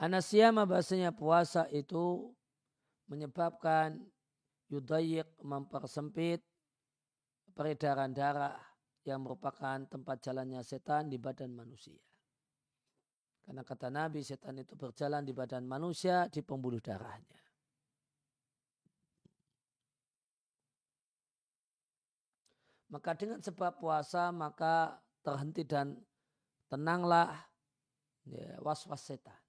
[0.00, 2.32] Anasyama bahasanya puasa itu
[3.04, 4.00] menyebabkan
[4.72, 6.40] yudayik mempersempit
[7.52, 8.56] peredaran darah
[9.04, 12.00] yang merupakan tempat jalannya setan di badan manusia.
[13.50, 17.42] Karena kata Nabi setan itu berjalan di badan manusia di pembuluh darahnya.
[22.94, 25.98] Maka dengan sebab puasa maka terhenti dan
[26.70, 27.42] tenanglah
[28.30, 29.42] ya, was-was setan.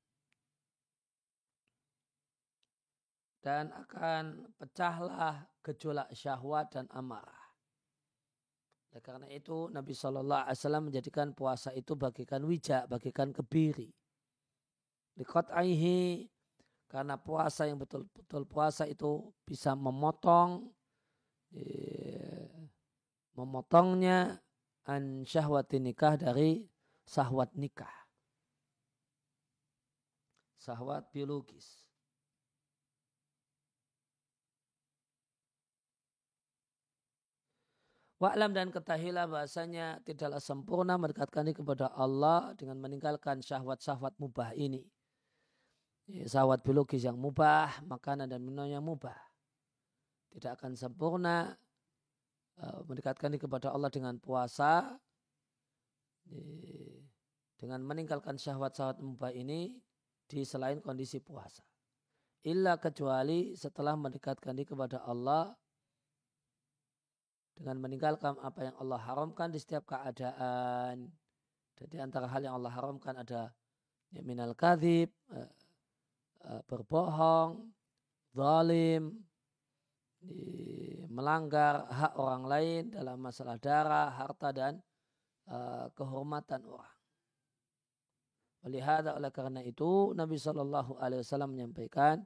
[3.38, 7.41] Dan akan pecahlah gejolak syahwat dan amarah.
[9.00, 13.88] Karena itu Nabi Shallallahu Alaihi Wasallam menjadikan puasa itu bagikan wijak, bagikan kebiri.
[15.16, 16.28] Likot aihi
[16.92, 20.68] karena puasa yang betul-betul puasa itu bisa memotong
[21.56, 22.52] eh,
[23.40, 24.44] memotongnya
[24.84, 26.68] an syahwat nikah dari
[27.08, 27.96] sahwat nikah.
[30.60, 31.91] Sahwat biologis.
[38.22, 44.86] Wa'lam dan ketahilah bahasanya tidaklah sempurna mendekatkan diri kepada Allah dengan meninggalkan syahwat-syahwat mubah ini.
[46.06, 49.18] Ya, syahwat biologis yang mubah, makanan dan minum yang mubah.
[50.38, 51.58] Tidak akan sempurna
[52.62, 55.02] uh, mendekatkan diri kepada Allah dengan puasa,
[57.58, 59.82] dengan meninggalkan syahwat-syahwat mubah ini
[60.30, 61.66] di selain kondisi puasa.
[62.46, 65.58] Illa kecuali setelah mendekatkan diri kepada Allah
[67.56, 71.10] dengan meninggalkan apa yang Allah haramkan di setiap keadaan.
[71.78, 73.52] Jadi antara hal yang Allah haramkan ada
[74.14, 75.50] ya, minal kadhib, uh,
[76.46, 77.72] uh, berbohong,
[78.34, 79.26] zalim,
[81.10, 84.74] melanggar hak orang lain dalam masalah darah, harta dan
[85.50, 86.98] uh, kehormatan orang.
[88.62, 92.22] Oleh oleh karena itu Nabi Wasallam menyampaikan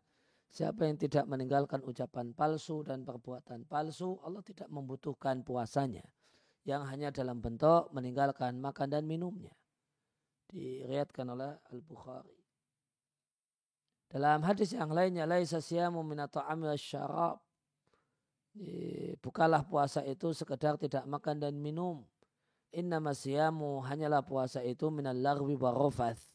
[0.51, 6.03] Siapa yang tidak meninggalkan ucapan palsu dan perbuatan palsu, Allah tidak membutuhkan puasanya.
[6.65, 9.53] Yang hanya dalam bentuk meninggalkan makan dan minumnya.
[10.49, 12.39] Diriatkan oleh Al-Bukhari.
[14.05, 17.41] Dalam hadis yang lainnya, laisa siyamu minata'ami syarab.
[19.19, 22.07] Bukalah puasa itu sekedar tidak makan dan minum.
[22.71, 26.34] Inna masyamu hanyalah puasa itu minal larwi warofath.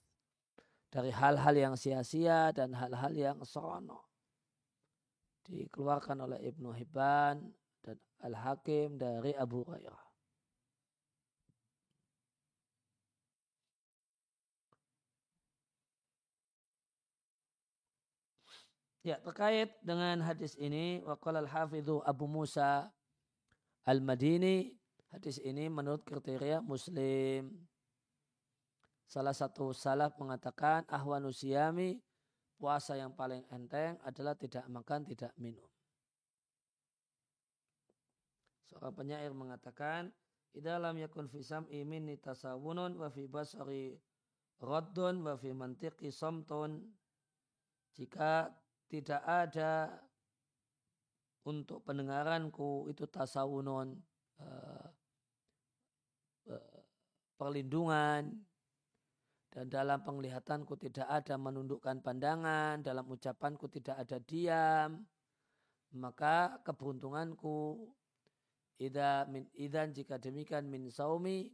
[0.91, 4.11] Dari hal-hal yang sia-sia dan hal-hal yang seronok
[5.47, 7.43] dikeluarkan oleh Ibnu Hibban
[7.83, 10.11] dan Al-Hakim dari Abu Hurairah.
[19.01, 22.93] Ya, terkait dengan hadis ini, waqala al-hafidhu Abu Musa
[23.89, 24.77] Al-Madini,
[25.09, 27.70] hadis ini menurut kriteria Muslim.
[29.11, 31.99] Salah satu salaf mengatakan ahwanu siyami
[32.55, 35.67] puasa yang paling enteng adalah tidak makan, tidak minum.
[38.71, 40.15] Seorang penyair mengatakan,
[40.55, 43.99] Idalam yakun fi sam'i minni tasawunun wa fi basari
[44.63, 46.79] raddun wa fi mantiqi somtun.
[47.99, 48.47] Jika
[48.87, 49.91] tidak ada
[51.51, 53.99] untuk pendengaranku itu tasawunun
[54.39, 54.87] uh,
[56.47, 56.79] uh,
[57.35, 58.47] perlindungan
[59.51, 65.03] dan dalam penglihatanku tidak ada menundukkan pandangan, dalam ucapanku tidak ada diam,
[65.99, 67.83] maka keberuntunganku
[68.79, 71.51] ida min idan jika demikian min saumi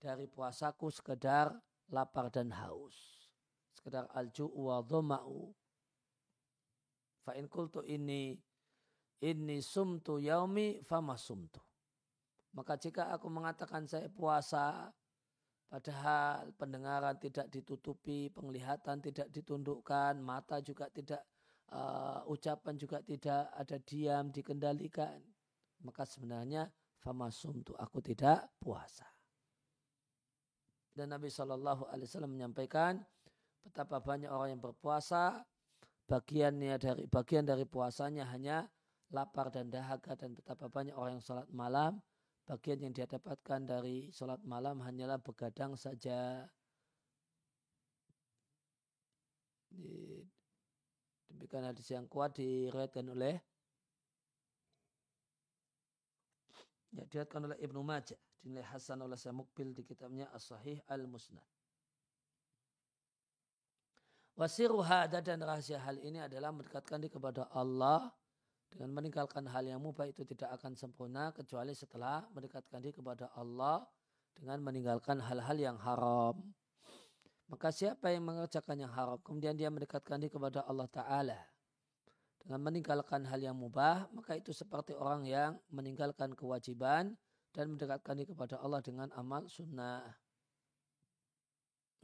[0.00, 1.52] dari puasaku sekedar
[1.92, 2.96] lapar dan haus.
[3.76, 5.52] Sekedar alju wa dhama'u.
[7.28, 8.40] Fa in kultu ini
[9.20, 11.60] ini sumtu yaumi fama sumtu.
[12.56, 14.88] Maka jika aku mengatakan saya puasa
[15.68, 21.20] Padahal pendengaran tidak ditutupi, penglihatan tidak ditundukkan, mata juga tidak,
[21.76, 25.20] uh, ucapan juga tidak ada diam, dikendalikan.
[25.84, 26.72] Maka sebenarnya
[27.04, 29.04] famasum tu aku tidak puasa.
[30.96, 33.04] Dan Nabi Shallallahu Alaihi Wasallam menyampaikan
[33.60, 35.44] betapa banyak orang yang berpuasa,
[36.08, 38.64] bagiannya dari bagian dari puasanya hanya
[39.12, 42.00] lapar dan dahaga dan betapa banyak orang yang sholat malam
[42.48, 46.48] bagian yang dia dapatkan dari sholat malam hanyalah begadang saja.
[51.28, 53.36] Demikian hadis yang kuat diriwayatkan oleh
[56.96, 61.44] ya diriwayatkan oleh Ibnu Majah dinilai Hasan oleh Samukbil di kitabnya As-Sahih Al-Musnad.
[64.38, 68.08] Wasiru hada dan rahasia hal ini adalah mendekatkan diri kepada Allah
[68.68, 73.84] dengan meninggalkan hal yang mubah itu tidak akan sempurna kecuali setelah mendekatkan diri kepada Allah
[74.36, 76.38] dengan meninggalkan hal-hal yang haram.
[77.48, 81.40] Maka siapa yang mengerjakan yang haram kemudian dia mendekatkan diri kepada Allah Ta'ala
[82.44, 87.16] dengan meninggalkan hal yang mubah maka itu seperti orang yang meninggalkan kewajiban
[87.56, 90.04] dan mendekatkan diri kepada Allah dengan amal sunnah.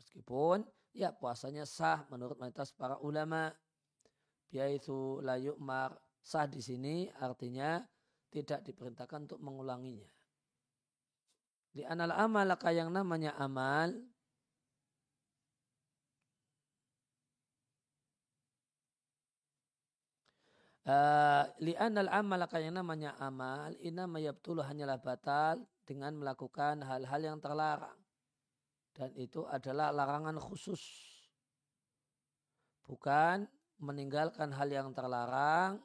[0.00, 0.64] Meskipun
[0.96, 3.52] ya puasanya sah menurut mayoritas para ulama.
[4.54, 7.84] Biaitu la yu'mar sah di sini artinya
[8.32, 10.08] tidak diperintahkan untuk mengulanginya.
[11.70, 13.92] Di anal amal yang namanya amal
[20.84, 27.96] Uh, li'anal amal yang namanya amal ina mayabtulu hanyalah batal dengan melakukan hal-hal yang terlarang
[28.92, 30.84] dan itu adalah larangan khusus
[32.84, 33.48] bukan
[33.80, 35.80] meninggalkan hal yang terlarang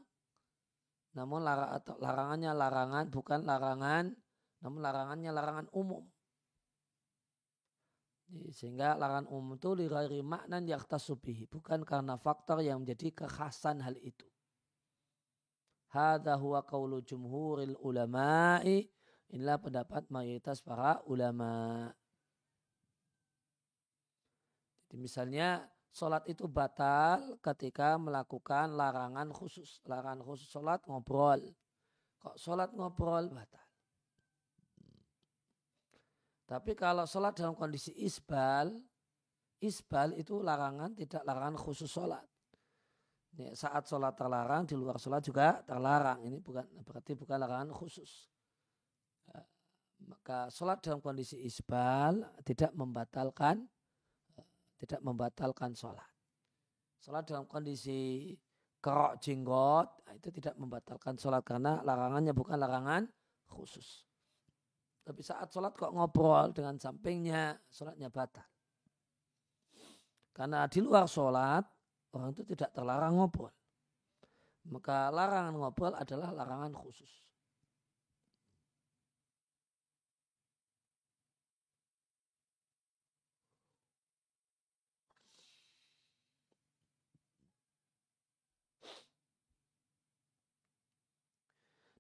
[1.18, 1.42] namun
[2.02, 4.14] larangannya larangan bukan larangan
[4.62, 6.06] namun larangannya larangan umum
[8.54, 14.30] sehingga larangan umum itu lirari maknan yaktasubihi bukan karena faktor yang menjadi kekhasan hal itu
[15.90, 18.86] Hada huwa qawlu jumhuril ulama'i.
[19.34, 21.90] Inilah pendapat mayoritas para ulama.
[24.86, 29.82] Jadi misalnya sholat itu batal ketika melakukan larangan khusus.
[29.86, 31.42] Larangan khusus sholat ngobrol.
[32.20, 33.66] Kok sholat ngobrol batal.
[36.50, 38.74] Tapi kalau sholat dalam kondisi isbal,
[39.62, 42.26] isbal itu larangan tidak larangan khusus sholat.
[43.38, 46.26] Ya, saat sholat terlarang, di luar sholat juga terlarang.
[46.26, 48.26] Ini bukan berarti bukan larangan khusus.
[49.30, 49.46] Ya,
[50.10, 53.70] maka sholat dalam kondisi isbal tidak membatalkan
[54.80, 56.08] tidak membatalkan sholat.
[57.04, 58.32] Sholat dalam kondisi
[58.80, 63.04] kerok jenggot nah, itu tidak membatalkan sholat karena larangannya bukan larangan
[63.52, 64.08] khusus.
[65.04, 68.46] Tapi saat sholat kok ngobrol dengan sampingnya, sholatnya batal.
[70.32, 71.66] Karena di luar sholat,
[72.16, 73.52] orang itu tidak terlarang ngobrol.
[74.70, 77.10] Maka larangan ngobrol adalah larangan khusus.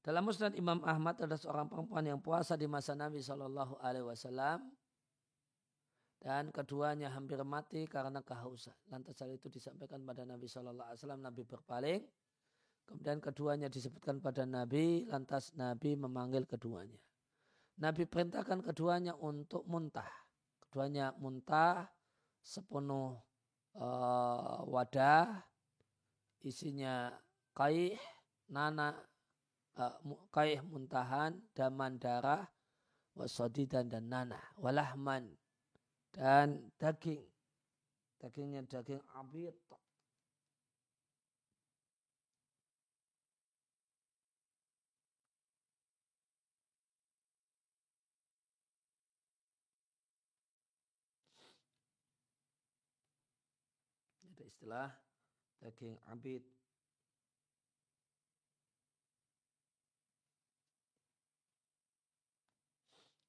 [0.09, 4.57] Dalam musnad Imam Ahmad ada seorang perempuan yang puasa di masa Nabi Shallallahu Alaihi Wasallam
[6.17, 8.73] dan keduanya hampir mati karena kehausan.
[8.89, 11.21] Lantas hal itu disampaikan pada Nabi Shallallahu Alaihi Wasallam.
[11.21, 12.01] Nabi berpaling.
[12.89, 15.05] Kemudian keduanya disebutkan pada Nabi.
[15.05, 16.97] Lantas Nabi memanggil keduanya.
[17.77, 20.09] Nabi perintahkan keduanya untuk muntah.
[20.65, 21.85] Keduanya muntah
[22.41, 23.13] sepenuh
[23.77, 25.45] uh, wadah
[26.41, 27.13] isinya
[27.53, 27.93] kaih,
[28.49, 29.08] nana, uh,
[30.33, 32.47] kaih muntahan, daman darah,
[33.15, 35.35] wasodidan dan nanah, walahman
[36.13, 37.23] dan daging.
[38.19, 39.55] Dagingnya daging abid.
[54.27, 54.91] Ada istilah
[55.63, 56.58] daging abid.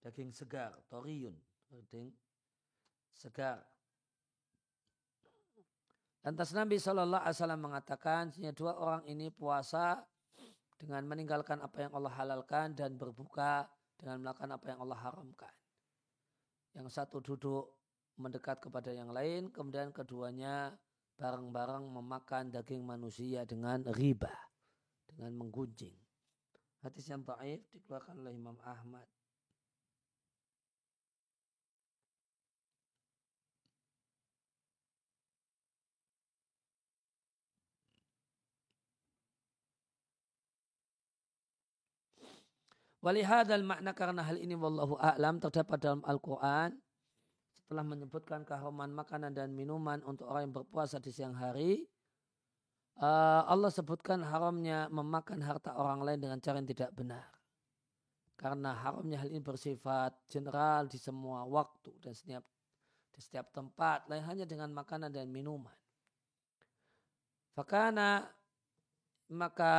[0.00, 1.36] Daging segar, toriun.
[1.68, 2.08] Daging
[3.12, 3.60] segar.
[6.20, 8.22] Lantas Nabi Shallallahu Alaihi Wasallam mengatakan,
[8.52, 10.04] dua orang ini puasa
[10.76, 15.54] dengan meninggalkan apa yang Allah halalkan dan berbuka dengan melakukan apa yang Allah haramkan.
[16.76, 17.72] Yang satu duduk
[18.20, 20.76] mendekat kepada yang lain, kemudian keduanya
[21.20, 24.32] bareng-bareng memakan daging manusia dengan riba,
[25.08, 25.96] dengan menggunjing.
[26.80, 29.04] Hadis yang taif dikeluarkan oleh Imam Ahmad.
[43.00, 46.76] Walihadal makna karena hal ini wallahu a'lam terdapat dalam Al-Quran.
[47.56, 51.88] Setelah menyebutkan keharuman makanan dan minuman untuk orang yang berpuasa di siang hari
[53.00, 57.26] uh, Allah sebutkan haramnya memakan harta orang lain dengan cara yang tidak benar.
[58.36, 62.44] Karena haramnya hal ini bersifat general di semua waktu dan setiap
[63.12, 65.76] di setiap tempat lain hanya dengan makanan dan minuman.
[67.52, 68.24] Fakana
[69.30, 69.74] maka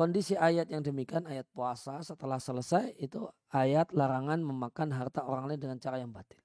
[0.00, 5.60] kondisi ayat yang demikian ayat puasa setelah selesai itu ayat larangan memakan harta orang lain
[5.60, 6.40] dengan cara yang batil.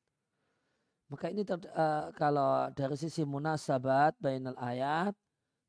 [1.08, 5.16] Maka ini ter, uh, kalau dari sisi munasabat bainal ayat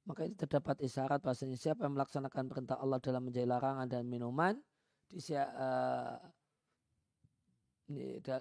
[0.02, 4.58] maka ini terdapat isyarat bahasanya siapa yang melaksanakan perintah Allah dalam menjadi larangan dan minuman
[5.06, 6.18] di, uh,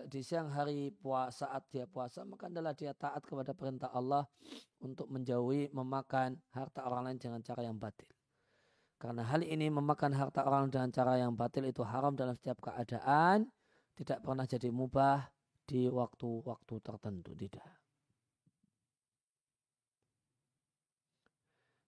[0.09, 4.25] di siang hari puasa saat dia puasa maka adalah dia taat kepada perintah Allah
[4.81, 8.14] untuk menjauhi memakan harta orang lain dengan cara yang batil.
[8.95, 13.47] Karena hal ini memakan harta orang dengan cara yang batil itu haram dalam setiap keadaan,
[13.99, 15.27] tidak pernah jadi mubah
[15.67, 17.67] di waktu-waktu tertentu, tidak.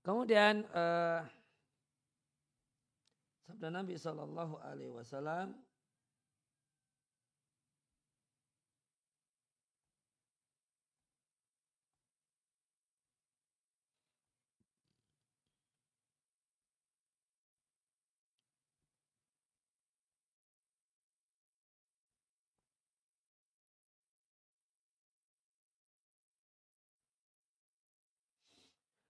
[0.04, 1.20] Kemudian uh,
[3.44, 5.52] sabda Nabi Shallallahu Alaihi Wasallam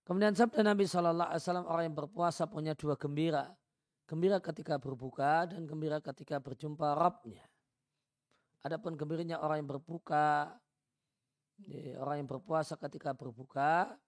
[0.07, 3.51] Kemudian sabda Nabi Shallallahu Alaihi Wasallam orang yang berpuasa punya dua gembira,
[4.07, 7.43] gembira ketika berbuka dan gembira ketika berjumpa Rabbnya.
[8.63, 10.55] Adapun gembiranya orang yang berbuka,
[11.99, 13.99] orang yang berpuasa ketika berbuka,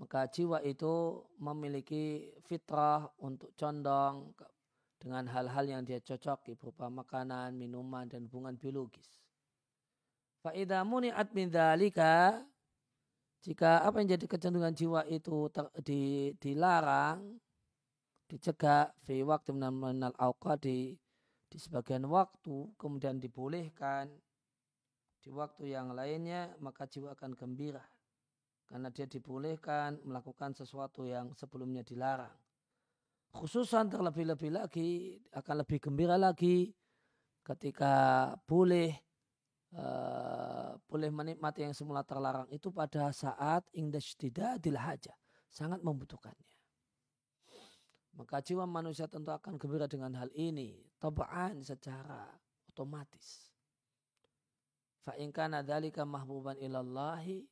[0.00, 4.32] maka jiwa itu memiliki fitrah untuk condong
[4.96, 9.20] dengan hal-hal yang dia cocoki berupa makanan, minuman, dan hubungan biologis.
[10.40, 12.40] Fa'idha muni'at min dhalika
[13.44, 17.36] jika apa yang jadi kecenderungan jiwa itu ter, di, dilarang,
[18.24, 20.16] dicegah fi waktu menal
[20.56, 20.96] di,
[21.52, 24.08] di sebagian waktu, kemudian dibolehkan
[25.20, 27.84] di waktu yang lainnya, maka jiwa akan gembira.
[28.64, 32.32] Karena dia dibolehkan melakukan sesuatu yang sebelumnya dilarang.
[33.36, 36.72] Khususan terlebih-lebih lagi, akan lebih gembira lagi
[37.44, 38.96] ketika boleh
[39.74, 45.14] uh, boleh menikmati yang semula terlarang itu pada saat indashtidadil hajah.
[45.50, 46.54] Sangat membutuhkannya.
[48.14, 50.78] Maka jiwa manusia tentu akan gembira dengan hal ini.
[51.02, 52.30] Taba'an secara
[52.70, 53.50] otomatis.
[55.02, 57.42] Fa'inkana dhalika mahbuban ilallahi.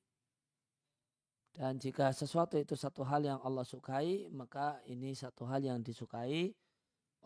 [1.52, 6.48] Dan jika sesuatu itu satu hal yang Allah sukai, maka ini satu hal yang disukai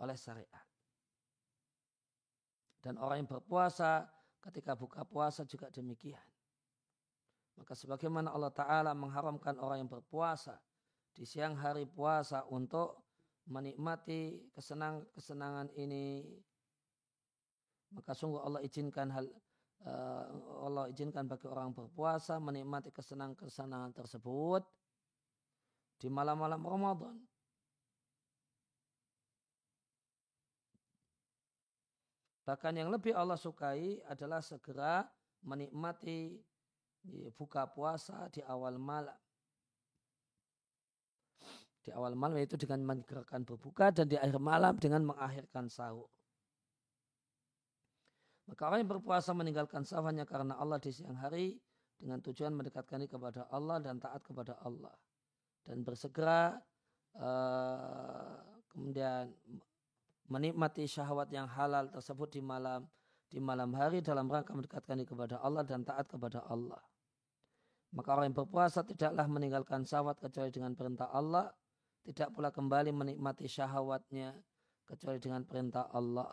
[0.02, 0.66] oleh syariat.
[2.82, 4.15] Dan orang yang berpuasa
[4.46, 6.22] ketika buka puasa juga demikian.
[7.56, 10.60] Maka sebagaimana Allah Ta'ala mengharamkan orang yang berpuasa
[11.16, 13.00] di siang hari puasa untuk
[13.48, 16.28] menikmati kesenang-kesenangan ini,
[17.96, 19.24] maka sungguh Allah izinkan hal
[19.88, 20.26] uh,
[20.66, 24.62] Allah izinkan bagi orang berpuasa menikmati kesenangan-kesenangan tersebut
[25.96, 27.16] di malam-malam Ramadan
[32.46, 35.02] Bahkan yang lebih Allah sukai adalah segera
[35.42, 36.38] menikmati
[37.34, 39.18] buka puasa di awal malam.
[41.82, 46.06] Di awal malam yaitu dengan mengerjakan berbuka dan di akhir malam dengan mengakhirkan sahur.
[48.46, 51.58] Maka orang yang berpuasa meninggalkan sahur hanya karena Allah di siang hari
[51.98, 54.94] dengan tujuan mendekatkan diri kepada Allah dan taat kepada Allah.
[55.66, 56.54] Dan bersegera
[57.18, 58.38] uh,
[58.70, 59.34] kemudian
[60.26, 62.86] menikmati syahwat yang halal tersebut di malam
[63.26, 66.78] di malam hari dalam rangka mendekatkan diri kepada Allah dan taat kepada Allah.
[67.94, 71.50] Maka orang yang berpuasa tidaklah meninggalkan syahwat kecuali dengan perintah Allah,
[72.06, 74.34] tidak pula kembali menikmati syahwatnya
[74.86, 76.30] kecuali dengan perintah Allah.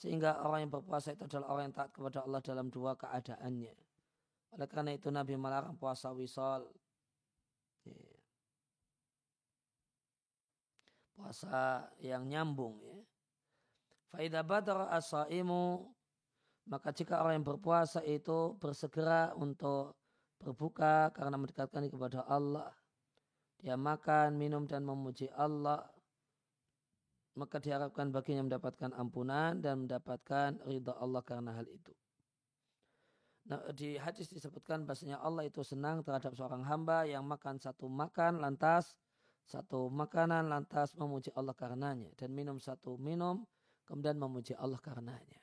[0.00, 3.74] Sehingga orang yang berpuasa itu adalah orang yang taat kepada Allah dalam dua keadaannya.
[4.56, 6.68] Oleh karena itu Nabi melarang puasa wisol.
[7.84, 8.16] Ya.
[11.14, 13.09] Puasa yang nyambung ya.
[14.10, 15.86] Faidah badar asaimu
[16.70, 19.98] maka jika orang yang berpuasa itu bersegera untuk
[20.38, 22.70] berbuka karena mendekatkan kepada Allah,
[23.58, 25.82] dia makan, minum dan memuji Allah,
[27.34, 31.92] maka diharapkan baginya mendapatkan ampunan dan mendapatkan ridha Allah karena hal itu.
[33.50, 38.38] Nah, di hadis disebutkan bahasanya Allah itu senang terhadap seorang hamba yang makan satu makan
[38.38, 38.94] lantas
[39.48, 43.42] satu makanan lantas memuji Allah karenanya dan minum satu minum
[43.90, 45.42] kemudian memuji Allah karenanya.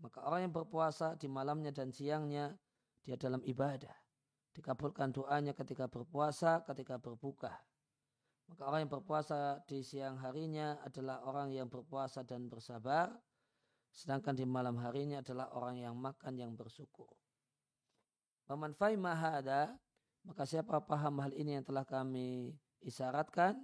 [0.00, 2.56] Maka orang yang berpuasa di malamnya dan siangnya,
[3.04, 3.92] dia dalam ibadah.
[4.56, 7.52] Dikabulkan doanya ketika berpuasa, ketika berbuka.
[8.48, 13.12] Maka orang yang berpuasa di siang harinya adalah orang yang berpuasa dan bersabar.
[13.92, 17.12] Sedangkan di malam harinya adalah orang yang makan yang bersyukur.
[18.48, 19.76] Memanfai mahada,
[20.24, 23.60] maka siapa paham hal ini yang telah kami isyaratkan,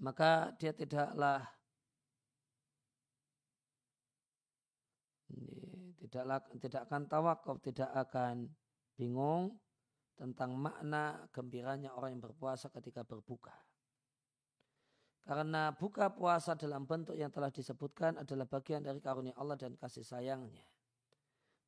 [0.00, 1.44] maka dia tidaklah
[6.00, 8.50] tidaklah tidak akan tawakuf, tidak akan
[8.96, 9.54] bingung
[10.16, 13.54] tentang makna gembiranya orang yang berpuasa ketika berbuka.
[15.22, 20.02] Karena buka puasa dalam bentuk yang telah disebutkan adalah bagian dari karunia Allah dan kasih
[20.02, 20.64] sayangnya.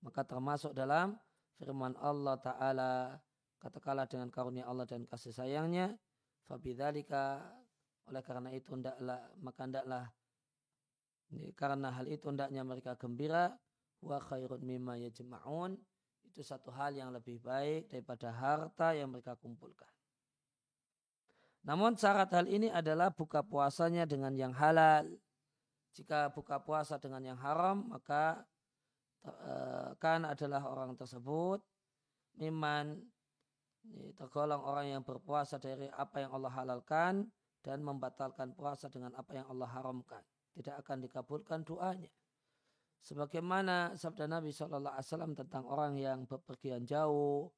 [0.03, 1.15] Maka termasuk dalam
[1.61, 2.93] firman Allah Ta'ala,
[3.63, 5.95] katakanlah dengan karunia Allah dan kasih sayangnya,
[6.51, 7.47] fabidhalika
[8.11, 10.05] oleh karena itu hendaklah maka hendaklah
[11.57, 13.55] karena hal itu hendaknya mereka gembira
[14.03, 15.79] wa khairun mimma yajma'un
[16.33, 19.89] itu satu hal yang lebih baik daripada harta yang mereka kumpulkan.
[21.63, 25.07] Namun syarat hal ini adalah buka puasanya dengan yang halal.
[25.93, 28.49] Jika buka puasa dengan yang haram, maka
[29.29, 31.61] eh, kan adalah orang tersebut
[32.41, 32.97] miman
[34.17, 37.27] tergolong orang yang berpuasa dari apa yang Allah halalkan
[37.63, 40.23] dan membatalkan puasa dengan apa yang Allah haramkan.
[40.53, 42.11] Tidak akan dikabulkan doanya.
[43.03, 47.51] Sebagaimana sabda Nabi SAW tentang orang yang berpergian jauh,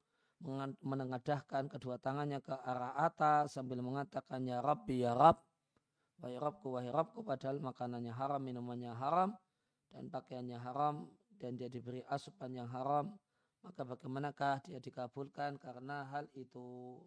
[0.81, 5.41] menengadahkan kedua tangannya ke arah atas sambil mengatakan ya Rabbi ya Rabb,
[6.19, 9.37] wahai Rabbku wahai Rabbku padahal makanannya haram, minumannya haram
[9.93, 11.07] dan pakaiannya haram
[11.39, 13.15] dan dia diberi asupan yang haram,
[13.63, 16.99] maka bagaimanakah dia dikabulkan karena hal itu?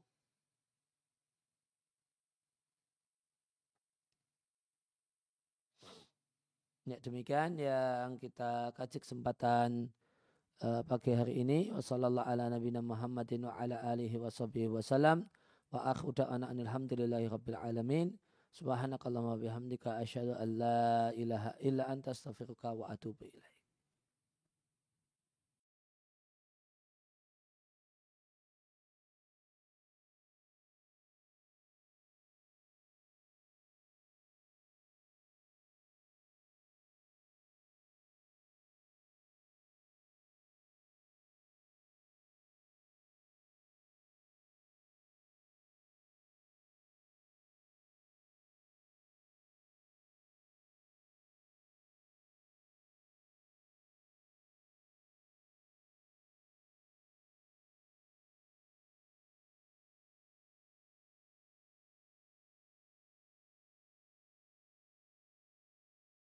[6.88, 9.92] Ya demikian yang kita kaji kesempatan
[10.64, 11.68] uh, pagi hari ini.
[11.68, 14.16] Wassalamualaikum ala nabiyina Muhammadin wa ala alihi.
[18.48, 23.57] Subhanakallahumma bihamdika asyhadu an la ilaha illa anta astaghfiruka wa atubu ilaih.